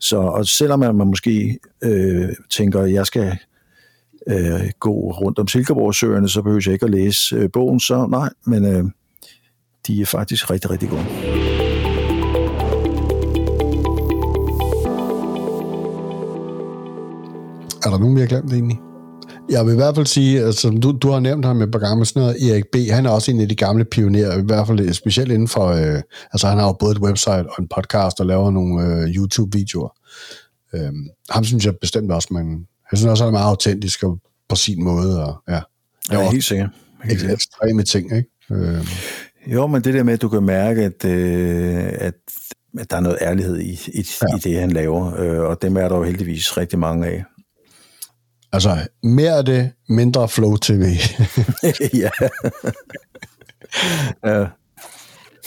[0.00, 3.38] Så og selvom man, man måske øh, tænker, at jeg skal
[4.26, 8.30] øh, gå rundt om Silkeborgsøerne, så behøver jeg ikke at læse øh, bogen, så nej,
[8.46, 8.84] men øh,
[9.86, 11.43] de er faktisk rigtig, rigtig gode.
[17.84, 18.78] Er der nogen, vi har glemt egentlig?
[19.50, 21.96] Jeg vil i hvert fald sige, altså, du, du har nævnt ham et par gange
[21.96, 24.66] med sådan noget, Erik B., han er også en af de gamle pionerer, i hvert
[24.66, 28.20] fald specielt inden for, øh, altså han har jo både et website og en podcast,
[28.20, 29.88] og laver nogle øh, YouTube-videoer.
[30.74, 30.92] Øh,
[31.30, 34.18] ham synes jeg bestemt også, man, jeg synes også, han er meget autentisk og
[34.48, 35.60] på sin måde, og ja.
[36.12, 36.70] Ja, helt sikkert.
[37.04, 37.36] Helt sikkert.
[37.36, 38.28] Ekstreme ting, ikke?
[38.52, 38.86] Øh.
[39.46, 42.14] Jo, men det der med, at du kan mærke, at, øh, at,
[42.78, 44.36] at der er noget ærlighed i, i, ja.
[44.36, 47.24] i det, han laver, øh, og dem er der jo heldigvis rigtig mange af.
[48.54, 50.82] Altså, mere af det, mindre Flow TV.
[52.02, 52.10] ja.
[54.24, 54.46] ja.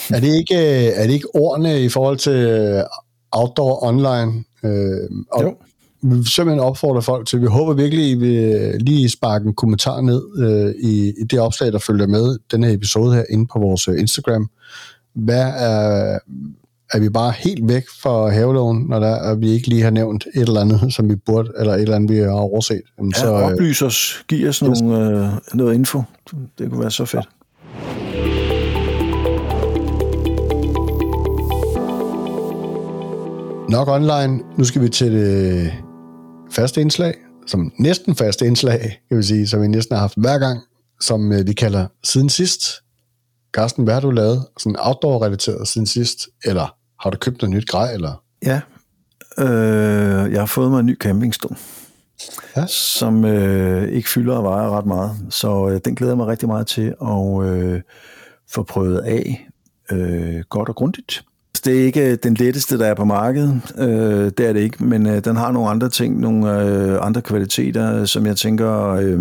[0.10, 0.56] Er det, ikke,
[0.90, 2.84] er det ikke ordene i forhold til
[3.32, 4.44] outdoor online?
[4.64, 5.56] Øh, og jo.
[6.02, 10.22] Vi simpelthen opfordre folk til, vi håber virkelig, I vil lige sparke en kommentar ned
[10.40, 13.88] øh, i, i det opslag, der følger med den her episode her inde på vores
[13.88, 14.50] øh, Instagram.
[15.16, 16.20] Hvad er,
[16.94, 20.26] er vi bare helt væk fra haveloven, når der, er, vi ikke lige har nævnt
[20.36, 22.82] et eller andet, som vi burde, eller et eller andet, vi har overset.
[22.98, 24.24] Jamen, ja, så, øh, oplys os.
[24.28, 26.04] Giv os nogle, øh, noget info.
[26.58, 27.30] Det kunne være så fedt.
[33.70, 34.44] Nok online.
[34.58, 35.74] Nu skal vi til det
[36.52, 37.14] faste indslag,
[37.48, 40.60] som næsten faste indslag, kan vi sige, som vi næsten har haft hver gang,
[41.02, 42.62] som øh, vi kalder siden sidst.
[43.54, 46.20] Carsten, hvad har du lavet sådan outdoor-relateret siden sidst?
[46.46, 47.94] Eller har du købt noget nyt grej?
[47.94, 48.24] Eller?
[48.46, 48.62] Ja,
[49.40, 51.58] øh, jeg har fået mig en ny campingstol,
[52.56, 52.66] ja.
[52.68, 55.12] som øh, ikke fylder og vejer ret meget.
[55.30, 57.82] Så øh, den glæder jeg mig rigtig meget til at øh,
[58.50, 59.48] få prøvet af
[59.92, 61.24] øh, godt og grundigt.
[61.66, 63.62] Det er ikke den letteste, der er på markedet.
[63.78, 67.22] Øh, det er det ikke, men øh, den har nogle andre ting, nogle øh, andre
[67.22, 69.20] kvaliteter, som jeg tænker, øh,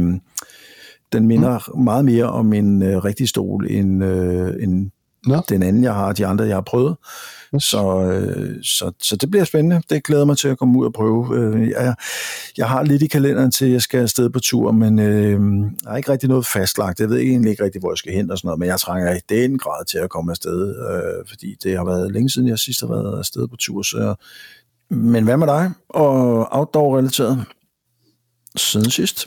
[1.12, 1.84] den minder mm.
[1.84, 4.90] meget mere om en øh, rigtig stol end, øh, end
[5.28, 5.40] ja.
[5.48, 6.96] den anden, jeg har, de andre, jeg har prøvet.
[7.58, 9.82] Så, øh, så, så det bliver spændende.
[9.90, 11.36] Det glæder mig til at komme ud og prøve.
[11.36, 11.94] Øh, jeg,
[12.56, 15.40] jeg har lidt i kalenderen til, at jeg skal afsted på tur, men øh,
[15.84, 17.00] jeg har ikke rigtig noget fastlagt.
[17.00, 19.14] Jeg ved egentlig ikke rigtig, hvor jeg skal hen og sådan noget, men jeg trænger
[19.14, 22.58] i den grad til at komme afsted, øh, fordi det har været længe siden, jeg
[22.58, 23.82] sidst har været afsted på tur.
[23.82, 24.14] Så,
[24.90, 27.44] men hvad med dig og outdoor-relateret
[28.56, 29.26] siden sidst?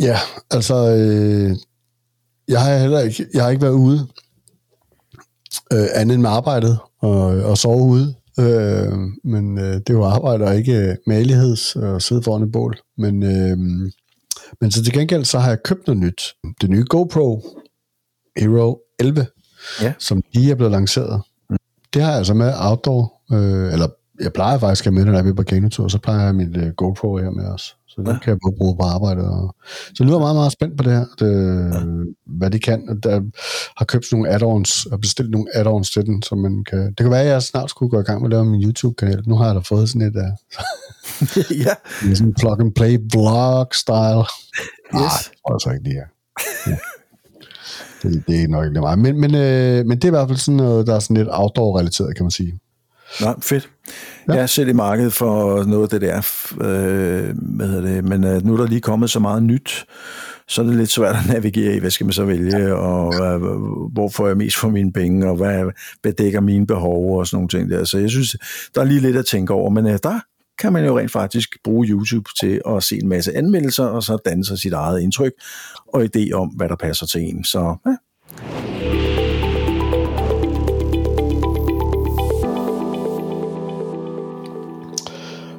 [0.00, 0.18] Ja,
[0.50, 1.56] altså, øh,
[2.48, 4.08] jeg har heller ikke, jeg har ikke været ude
[5.72, 8.14] øh, andet end med arbejdet og, og sove ude.
[8.40, 8.92] Øh,
[9.24, 12.78] men øh, det var arbejde og ikke maligheds og sidde foran et bål.
[12.98, 13.58] Men, øh,
[14.60, 16.22] men så til gengæld så har jeg købt noget nyt.
[16.60, 17.42] Det nye GoPro
[18.36, 19.26] Hero 11,
[19.82, 19.92] ja.
[19.98, 21.22] som lige er blevet lanceret.
[21.50, 21.56] Mm.
[21.94, 23.88] Det har jeg altså med outdoor, øh, eller
[24.20, 26.56] jeg plejer faktisk at have med, når jeg er på kanotur, så plejer jeg mit
[26.56, 27.76] uh, GoPro her med os.
[27.94, 28.18] Så det ja.
[28.18, 29.22] kan jeg både bruge på arbejde.
[29.30, 29.54] Og...
[29.94, 31.32] Så nu er meget, meget spændt på det her, det,
[31.74, 31.80] ja.
[32.26, 33.00] hvad de kan.
[33.02, 33.20] Der
[33.76, 36.78] har købt nogle add-ons og bestilt nogle add-ons til den, så man kan...
[36.78, 39.22] Det kan være, at jeg snart skulle gå i gang med at lave min YouTube-kanal.
[39.26, 40.16] Nu har jeg da fået sådan et...
[40.16, 40.32] Uh...
[41.66, 41.74] ja.
[42.14, 44.26] sådan en plug-and-play vlog-style.
[44.94, 45.14] Yes.
[45.44, 46.08] Nej, det tror jeg ikke lige her.
[46.66, 46.76] Ja.
[48.02, 48.98] Det, det er nok ikke meget.
[48.98, 51.28] Men, men, øh, men det er i hvert fald sådan noget, der er sådan lidt
[51.30, 52.58] outdoor-relateret, kan man sige.
[53.20, 53.70] Nå, fedt.
[54.28, 54.32] Ja.
[54.32, 56.16] Jeg er selv i markedet for noget af det der,
[56.60, 59.86] øh, hvad hedder det, men øh, nu er der lige kommet så meget nyt,
[60.48, 63.40] så er det lidt svært at navigere i, hvad skal man så vælge, og øh,
[63.92, 65.64] hvor får jeg mest for mine penge, og hvad,
[66.02, 67.84] hvad dækker mine behov, og sådan nogle ting der.
[67.84, 68.36] Så jeg synes,
[68.74, 70.20] der er lige lidt at tænke over, men øh, der
[70.58, 74.18] kan man jo rent faktisk bruge YouTube til at se en masse anmeldelser, og så
[74.24, 75.32] danne sig sit eget indtryk
[75.94, 77.44] og idé om, hvad der passer til en.
[77.44, 78.71] Så ja,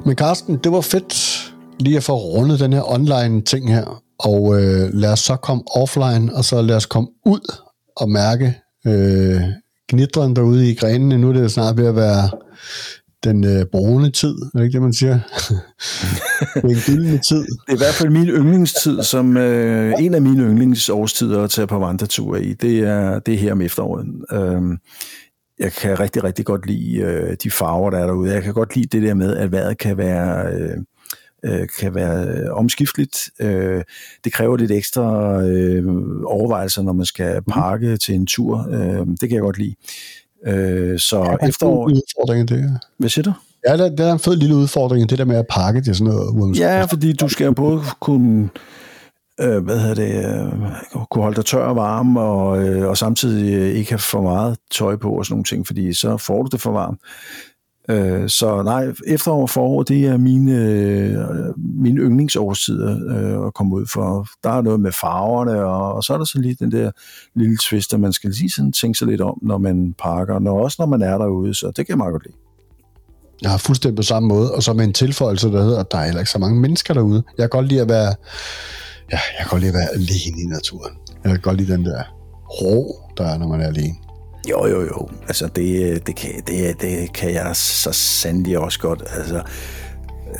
[0.05, 4.61] Men Carsten, det var fedt lige at få rundet den her online ting her, og
[4.61, 7.55] øh, lad os så komme offline, og så lad os komme ud
[7.95, 8.55] og mærke
[8.87, 9.41] øh,
[9.91, 11.17] gnidren derude i grenene.
[11.17, 12.29] Nu er det snart ved at være
[13.23, 15.19] den øh, brune tid, er det ikke det, man siger?
[16.55, 17.41] det er en gyldne tid.
[17.41, 21.67] Det er i hvert fald min yndlingstid, som øh, en af mine yndlingsårstider at tage
[21.67, 22.53] på vandretur i.
[22.53, 24.05] Det er, det er her om efteråret.
[24.31, 24.61] Øh,
[25.63, 28.33] jeg kan rigtig, rigtig godt lide øh, de farver, der er derude.
[28.33, 30.53] Jeg kan godt lide det der med, at vejret kan være...
[30.53, 30.77] Øh,
[31.45, 33.29] øh, kan være omskifteligt.
[33.39, 33.83] Øh,
[34.23, 35.83] det kræver lidt ekstra øh,
[36.25, 37.43] overvejelser, når man skal mhm.
[37.53, 37.97] pakke mm.
[37.97, 38.67] til en tur.
[38.71, 39.75] Øh, det kan jeg godt lide.
[40.47, 41.85] Øh, så ja, efterår...
[41.85, 42.79] Udfordring, det.
[42.97, 43.33] Hvad siger du?
[43.67, 46.13] Ja, der, der er en fed lille udfordring, det der med at pakke til sådan
[46.13, 46.59] noget.
[46.59, 48.49] Ja, fordi du skal både kunne
[49.41, 53.53] øh, hvad hedder det, øh, kunne holde dig tør og varm, og, øh, og samtidig
[53.53, 56.49] øh, ikke have for meget tøj på og sådan nogle ting, fordi så får du
[56.51, 56.99] det for varmt.
[57.89, 61.17] Øh, så nej, efterår og forår, det er mine, øh,
[61.57, 64.27] mine yndlingsårstider øh, at komme ud for.
[64.43, 66.91] Der er noget med farverne, og, og så er der så lige den der
[67.35, 70.61] lille twist, at man skal lige sådan tænke sig lidt om, når man pakker, og
[70.61, 72.35] også når man er derude, så det kan jeg meget godt lide.
[73.41, 75.97] Jeg har fuldstændig på samme måde, og så med en tilføjelse, der hedder, at der
[75.97, 77.23] er heller ikke så mange mennesker derude.
[77.37, 78.15] Jeg kan godt lide at være,
[79.11, 80.93] ja, jeg kan godt lide at være alene i naturen.
[81.23, 82.03] Jeg kan godt lide den der
[82.61, 83.95] ro, der er, når man er alene.
[84.49, 85.09] Jo, jo, jo.
[85.27, 89.03] Altså, det, det, kan, det, det kan jeg så sandelig også godt.
[89.17, 89.41] Altså,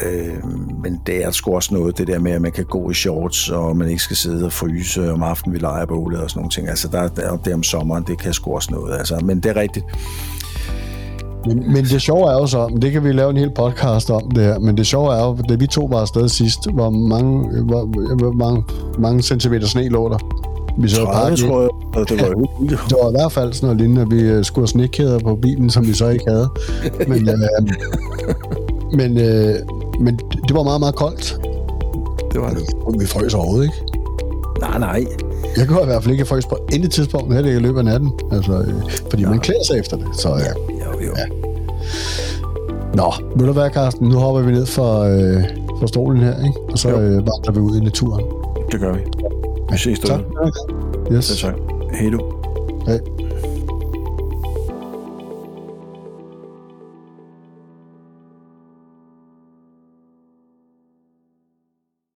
[0.01, 0.47] øh,
[0.83, 3.49] men det er sgu også noget, det der med, at man kan gå i shorts,
[3.49, 6.69] og man ikke skal sidde og fryse om aftenen ved lejrebålet og sådan nogle ting.
[6.69, 8.97] Altså, der, der, det om sommeren, det kan sgu også noget.
[8.97, 9.85] Altså, men det er rigtigt.
[11.45, 14.31] Men, men det sjove er jo så, det kan vi lave en hel podcast om
[14.31, 17.61] det her, men det sjove er jo, da vi to var afsted sidst, hvor mange,
[17.61, 17.85] hvor,
[18.15, 18.63] hvor mange,
[18.99, 20.17] mange centimeter sne lå der.
[20.77, 23.53] Vi så 30, tror jeg, og det var jo ja, Det var i hvert fald
[23.53, 26.25] sådan noget lignende, at vi øh, skulle have snekæder på bilen, som vi så ikke
[26.27, 26.49] havde.
[27.07, 27.35] Men, øh,
[28.93, 29.55] men, øh,
[29.99, 31.37] men det var meget, meget koldt.
[32.31, 32.99] Det var det.
[32.99, 33.75] Vi frøs overhovedet, ikke?
[34.59, 35.05] Nej, nej.
[35.57, 38.11] Jeg kunne i hvert fald ikke frøs på intet tidspunkt, det i løbet af natten.
[38.31, 38.73] Altså, øh,
[39.09, 39.29] fordi ja.
[39.29, 40.07] man klæder sig efter det.
[40.17, 40.35] Så, ja.
[40.35, 40.72] Jo,
[41.05, 41.13] jo.
[41.17, 41.25] Ja.
[42.93, 44.09] Nå, vil du være, Carsten?
[44.09, 45.43] Nu hopper vi ned for, øh,
[45.79, 46.59] for stolen her, ikke?
[46.71, 48.25] og så øh, vandrer vi ud i naturen.
[48.71, 48.99] Det gør vi.
[49.71, 50.23] Vi ses derude.
[50.43, 50.53] Tak.
[51.13, 51.41] Yes.
[51.41, 51.53] Tak.
[51.93, 52.19] Hej du.
[52.85, 52.99] Hej.